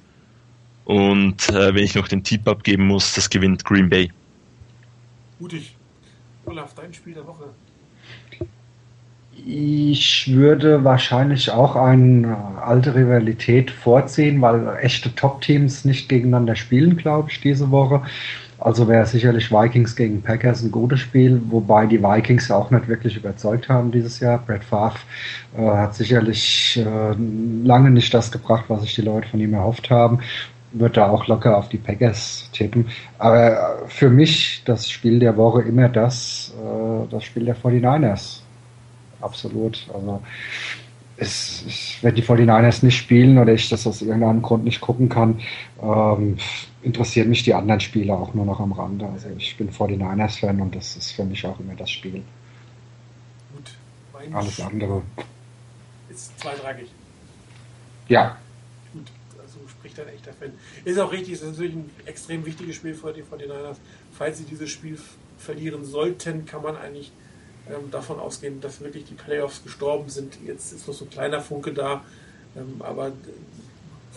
[0.85, 4.11] Und äh, wenn ich noch den Tipp abgeben muss, das gewinnt Green Bay.
[5.39, 5.75] Mutig.
[6.45, 7.45] Olaf, dein Spiel der Woche.
[9.47, 17.31] Ich würde wahrscheinlich auch eine alte Rivalität vorziehen, weil echte Top-Teams nicht gegeneinander spielen, glaube
[17.31, 18.03] ich, diese Woche.
[18.65, 23.15] Also wäre sicherlich Vikings gegen Packers ein gutes Spiel, wobei die Vikings auch nicht wirklich
[23.15, 24.39] überzeugt haben dieses Jahr.
[24.39, 24.97] Brett Favre
[25.55, 27.13] äh, hat sicherlich äh,
[27.63, 30.17] lange nicht das gebracht, was sich die Leute von ihm erhofft haben.
[30.71, 32.87] Wird da auch locker auf die Packers tippen.
[33.19, 38.39] Aber für mich das Spiel der Woche immer das, äh, das Spiel der 49ers.
[39.21, 39.85] Absolut.
[39.93, 40.23] Also
[41.17, 45.07] es, es, wenn die 49ers nicht spielen oder ich das aus irgendeinem Grund nicht gucken
[45.07, 45.39] kann,
[45.83, 46.37] ähm,
[46.85, 49.07] interessieren mich die anderen Spiele auch nur noch am Rande.
[49.07, 52.23] Also ich bin 49ers-Fan und das ist für mich auch immer das Spiel.
[53.55, 53.71] Gut,
[54.31, 55.01] Alles andere.
[56.09, 56.87] Ist zweitrangig.
[58.07, 58.37] Ja.
[58.93, 59.07] Gut,
[59.41, 60.51] also spricht ein echter Fan.
[60.85, 63.77] Ist auch richtig, es ist natürlich ein extrem wichtiges Spiel für die 49ers.
[64.13, 64.99] Falls sie dieses Spiel
[65.39, 67.11] verlieren sollten, kann man eigentlich
[67.67, 70.37] ähm, davon ausgehen, dass wirklich die Playoffs gestorben sind.
[70.45, 72.03] Jetzt ist noch so ein kleiner Funke da,
[72.55, 73.11] ähm, aber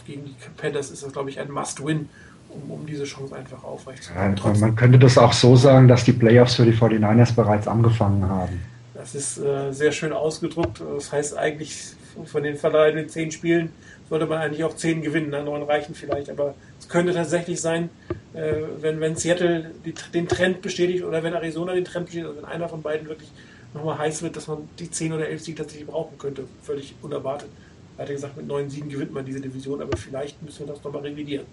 [0.06, 2.08] gegen die Panthers ist das, glaube ich, ein Must-Win,
[2.51, 4.40] um, um, diese Chance einfach aufrechtzuerhalten.
[4.44, 8.28] Ja, man könnte das auch so sagen, dass die Playoffs für die 49ers bereits angefangen
[8.28, 8.61] haben.
[8.94, 10.82] Das ist äh, sehr schön ausgedruckt.
[10.96, 11.92] Das heißt eigentlich,
[12.24, 13.70] von den verleihenden zehn Spielen
[14.09, 15.28] sollte man eigentlich auch zehn gewinnen.
[15.30, 17.90] Na, neun reichen vielleicht, aber es könnte tatsächlich sein,
[18.34, 22.42] äh, wenn, wenn Seattle die, den Trend bestätigt oder wenn Arizona den Trend bestätigt, also
[22.42, 23.30] wenn einer von beiden wirklich
[23.74, 26.44] nochmal heiß wird, dass man die 10 oder 11 Siege tatsächlich brauchen könnte.
[26.62, 27.49] Völlig unerwartet.
[27.96, 31.03] Weiter gesagt, mit neun Siegen gewinnt man diese Division, aber vielleicht müssen wir das nochmal
[31.03, 31.46] revidieren.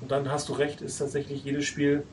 [0.00, 2.04] Und dann hast du recht, ist tatsächlich jedes Spiel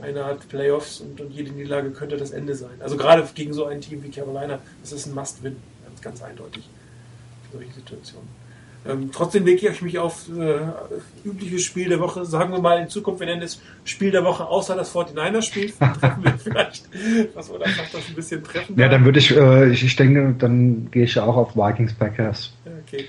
[0.00, 2.80] eine Art Playoffs und, und jede Niederlage könnte das Ende sein.
[2.80, 6.68] Also gerade gegen so ein Team wie Carolina, das ist ein Must-Win, ganz, ganz eindeutig.
[7.52, 8.28] Solche Situationen.
[8.88, 10.58] Ähm, trotzdem lege ich mich auf äh,
[11.24, 12.24] übliches Spiel der Woche.
[12.24, 15.72] Sagen wir mal in Zukunft, wir nennen es Spiel der Woche außer das 49er-Spiel.
[15.72, 16.88] Treffen wir vielleicht,
[17.34, 18.78] was oder sagt das ein bisschen treffen.
[18.78, 22.52] Ja, dann würde ich, äh, ich, ich denke, dann gehe ich auch auf Vikings Packers.
[22.86, 23.06] Okay.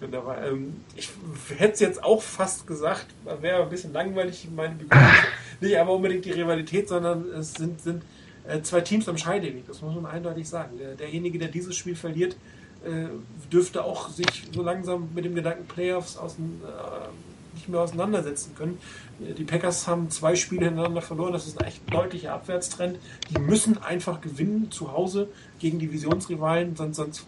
[0.00, 0.46] Wunderbar.
[0.46, 1.08] Ähm, ich
[1.56, 3.06] hätte es jetzt auch fast gesagt,
[3.40, 4.76] wäre ein bisschen langweilig, meine
[5.60, 8.02] nicht aber unbedingt die Rivalität, sondern es sind, sind
[8.46, 10.78] äh, zwei Teams am Scheideweg, das muss man eindeutig sagen.
[10.78, 12.36] Der, derjenige, der dieses Spiel verliert,
[12.84, 13.06] äh,
[13.52, 18.78] dürfte auch sich so langsam mit dem Gedanken Playoffs aus, äh, nicht mehr auseinandersetzen können.
[19.18, 22.98] Die Packers haben zwei Spiele hintereinander verloren, das ist ein echt deutlicher Abwärtstrend.
[23.28, 25.28] Die müssen einfach gewinnen zu Hause
[25.58, 27.26] gegen Divisionsrivalen, sonst, sonst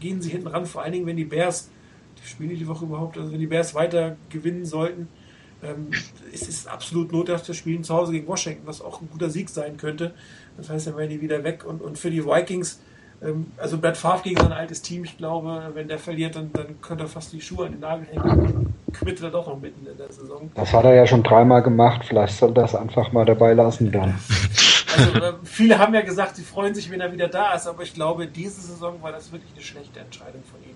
[0.00, 1.68] gehen sie hinten ran, vor allen Dingen, wenn die Bears,
[2.24, 5.08] spielen die Woche überhaupt, also wenn die Bears weiter gewinnen sollten,
[5.64, 5.90] ähm,
[6.32, 9.48] es ist absolut nothaft, das Spielen zu Hause gegen Washington, was auch ein guter Sieg
[9.48, 10.12] sein könnte.
[10.56, 11.64] Das heißt, dann wären die wieder weg.
[11.64, 12.80] Und, und für die Vikings,
[13.22, 16.80] ähm, also Brad Favre gegen sein altes Team, ich glaube, wenn der verliert, dann, dann
[16.82, 18.74] könnte er fast die Schuhe an den Nagel hängen.
[18.92, 20.50] Quittet er doch noch mitten in der Saison.
[20.54, 22.02] Das hat er ja schon dreimal gemacht.
[22.04, 24.18] Vielleicht soll das einfach mal dabei lassen dann.
[24.96, 27.82] Also, äh, viele haben ja gesagt, sie freuen sich, wenn er wieder da ist, aber
[27.82, 30.73] ich glaube, diese Saison war das wirklich eine schlechte Entscheidung von ihm.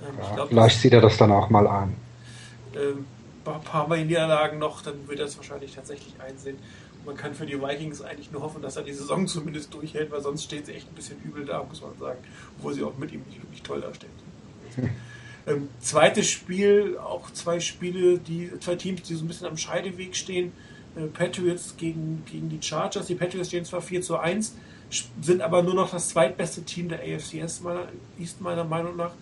[0.00, 1.94] Ja, glaub, vielleicht sieht er das dann auch mal an.
[2.74, 3.06] Ähm,
[3.44, 6.58] ein paar Mal Niederlagen noch, dann wird er es wahrscheinlich tatsächlich einsehen.
[7.04, 10.20] Man kann für die Vikings eigentlich nur hoffen, dass er die Saison zumindest durchhält, weil
[10.20, 12.18] sonst steht sie echt ein bisschen übel da, muss man sagen.
[12.58, 14.10] Obwohl sie auch mit ihm nicht wirklich toll dasteht.
[15.46, 20.14] ähm, zweites Spiel, auch zwei Spiele, die zwei Teams, die so ein bisschen am Scheideweg
[20.14, 20.52] stehen.
[20.96, 23.06] Äh, Patriots gegen, gegen die Chargers.
[23.06, 24.54] Die Patriots stehen zwar 4 zu 1,
[25.22, 27.88] sind aber nur noch das zweitbeste Team der AFCS meiner,
[28.18, 29.12] East meiner Meinung nach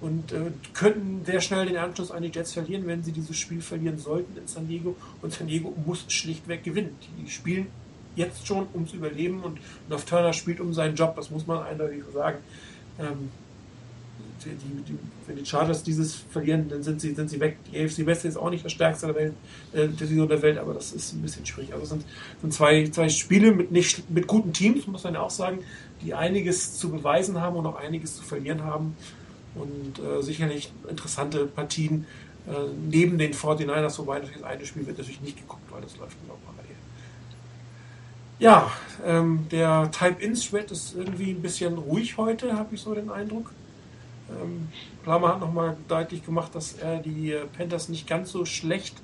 [0.00, 3.62] und äh, könnten sehr schnell den Anschluss an die Jets verlieren, wenn sie dieses Spiel
[3.62, 4.94] verlieren sollten in San Diego.
[5.22, 6.96] Und San Diego muss schlichtweg gewinnen.
[7.18, 7.68] Die spielen
[8.14, 12.02] jetzt schon ums Überleben und North Turner spielt um seinen Job, das muss man eindeutig
[12.12, 12.38] sagen.
[12.98, 13.30] Ähm,
[14.44, 17.56] die, die, wenn die Chargers dieses verlieren, dann sind sie, sind sie weg.
[17.72, 19.32] Die AFC West ist auch nicht das stärkste der Welt,
[19.72, 21.72] äh, der, der Welt, aber das ist ein bisschen schwierig.
[21.72, 22.04] Also es sind,
[22.40, 25.60] sind zwei, zwei Spiele mit, nicht, mit guten Teams, muss man ja auch sagen,
[26.02, 28.94] die einiges zu beweisen haben und auch einiges zu verlieren haben
[29.58, 32.06] und äh, sicherlich interessante Partien
[32.46, 32.52] äh,
[32.88, 36.36] neben den 49ers, wobei das eine Spiel wird natürlich nicht geguckt, weil das läuft nur
[36.44, 36.76] parallel.
[38.38, 38.70] Ja,
[39.04, 43.50] ähm, der Type-In-Thread ist irgendwie ein bisschen ruhig heute, habe ich so den Eindruck.
[44.30, 44.68] Ähm,
[45.02, 49.00] Klammer hat nochmal deutlich gemacht, dass er die Panthers nicht ganz so schlecht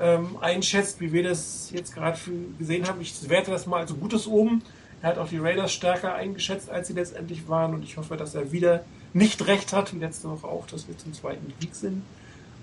[0.00, 2.18] ähm, einschätzt, wie wir das jetzt gerade
[2.58, 3.00] gesehen haben.
[3.00, 4.62] Ich werte das mal als gutes oben.
[5.02, 8.34] Er hat auch die Raiders stärker eingeschätzt, als sie letztendlich waren und ich hoffe, dass
[8.34, 12.02] er wieder nicht recht hat, wie letzte Woche auch, dass wir zum zweiten Krieg sind.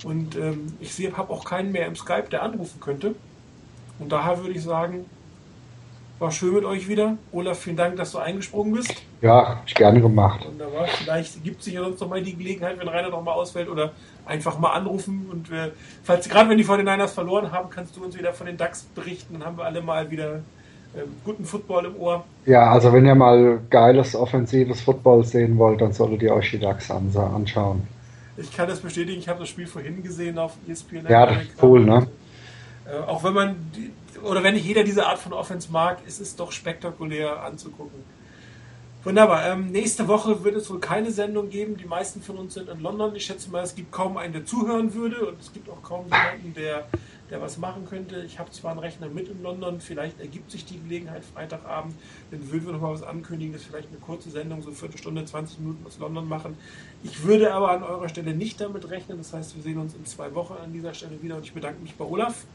[0.04, 3.16] Und ähm, ich habe auch keinen mehr im Skype, der anrufen könnte.
[4.00, 5.06] Und daher würde ich sagen,
[6.20, 7.18] war schön mit euch wieder.
[7.32, 8.94] Olaf, vielen Dank, dass du eingesprungen bist.
[9.22, 10.46] Ja, ich gerne gemacht.
[10.46, 10.88] Wunderbar.
[10.88, 13.70] Vielleicht gibt es sich ja sonst noch mal die Gelegenheit, wenn Rainer noch mal ausfällt
[13.70, 13.92] oder
[14.26, 15.28] einfach mal anrufen.
[15.32, 15.74] Und wir,
[16.04, 19.34] falls gerade wenn die 49ers verloren haben, kannst du uns wieder von den DAX berichten.
[19.34, 20.42] Dann haben wir alle mal wieder
[21.24, 22.24] guten Football im Ohr.
[22.46, 26.60] Ja, also wenn ihr mal geiles, offensives Football sehen wollt, dann solltet ihr euch die
[26.60, 27.88] DAX anschauen.
[28.38, 31.08] Ich kann das bestätigen, ich habe das Spiel vorhin gesehen auf ESPN.
[31.10, 32.08] Ja, das ist cool, ne?
[32.86, 33.92] Äh, auch wenn man, die,
[34.22, 38.04] oder wenn nicht jeder diese Art von Offense mag, ist es doch spektakulär anzugucken.
[39.04, 39.48] Wunderbar.
[39.48, 41.78] Ähm, nächste Woche wird es wohl keine Sendung geben.
[41.78, 43.16] Die meisten von uns sind in London.
[43.16, 46.06] Ich schätze mal, es gibt kaum einen, der zuhören würde und es gibt auch kaum
[46.06, 46.86] jemanden, der
[47.30, 48.24] der was machen könnte.
[48.26, 51.94] Ich habe zwar einen Rechner mit in London, vielleicht ergibt sich die Gelegenheit Freitagabend,
[52.32, 55.26] dann würden wir noch mal was ankündigen, dass vielleicht eine kurze Sendung, so eine Viertelstunde,
[55.26, 56.58] 20 Minuten aus London machen.
[57.04, 60.06] Ich würde aber an eurer Stelle nicht damit rechnen, das heißt, wir sehen uns in
[60.06, 62.46] zwei Wochen an dieser Stelle wieder und ich bedanke mich bei Olaf.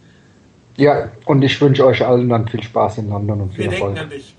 [0.77, 3.95] Ja, und ich wünsche euch allen dann viel Spaß in London und viel wir Erfolg.
[3.95, 4.35] denken an dich.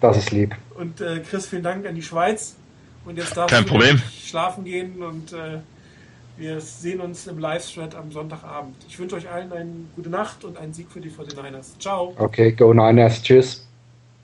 [0.00, 0.56] Das ist lieb.
[0.74, 2.56] Und äh, Chris, vielen Dank an die Schweiz.
[3.04, 4.02] Und jetzt darfst Kein du Problem.
[4.24, 5.58] schlafen gehen und äh,
[6.40, 8.74] wir sehen uns im Livestream am Sonntagabend.
[8.88, 11.78] Ich wünsche euch allen eine gute Nacht und einen Sieg für die 49ers.
[11.78, 12.14] Ciao.
[12.18, 13.22] Okay, go Niners.
[13.22, 13.69] Tschüss.